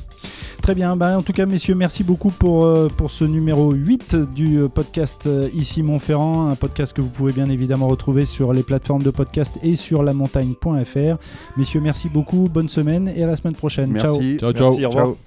Très 0.63 0.75
bien, 0.75 0.95
bah, 0.95 1.17
en 1.17 1.23
tout 1.23 1.33
cas 1.33 1.45
messieurs, 1.45 1.75
merci 1.75 2.05
beaucoup 2.05 2.29
pour, 2.29 2.63
euh, 2.63 2.87
pour 2.87 3.11
ce 3.11 3.25
numéro 3.25 3.73
8 3.73 4.15
du 4.33 4.59
euh, 4.59 4.69
podcast 4.69 5.27
euh, 5.27 5.49
Ici 5.53 5.83
Montferrand, 5.83 6.47
un 6.47 6.55
podcast 6.55 6.93
que 6.93 7.01
vous 7.01 7.09
pouvez 7.09 7.33
bien 7.33 7.49
évidemment 7.49 7.89
retrouver 7.89 8.23
sur 8.23 8.53
les 8.53 8.63
plateformes 8.63 9.03
de 9.03 9.11
podcast 9.11 9.59
et 9.61 9.75
sur 9.75 10.03
lamontagne.fr. 10.03 11.17
Messieurs, 11.57 11.81
merci 11.81 12.07
beaucoup, 12.07 12.47
bonne 12.49 12.69
semaine 12.69 13.11
et 13.13 13.23
à 13.23 13.27
la 13.27 13.35
semaine 13.35 13.55
prochaine. 13.55 13.93
Ciao 13.99 14.13
Merci. 14.13 14.37
Ciao, 14.37 14.53
ciao. 14.53 14.67
Merci, 14.69 14.85
au 14.85 14.89
revoir. 14.89 15.05
Ciao. 15.07 15.17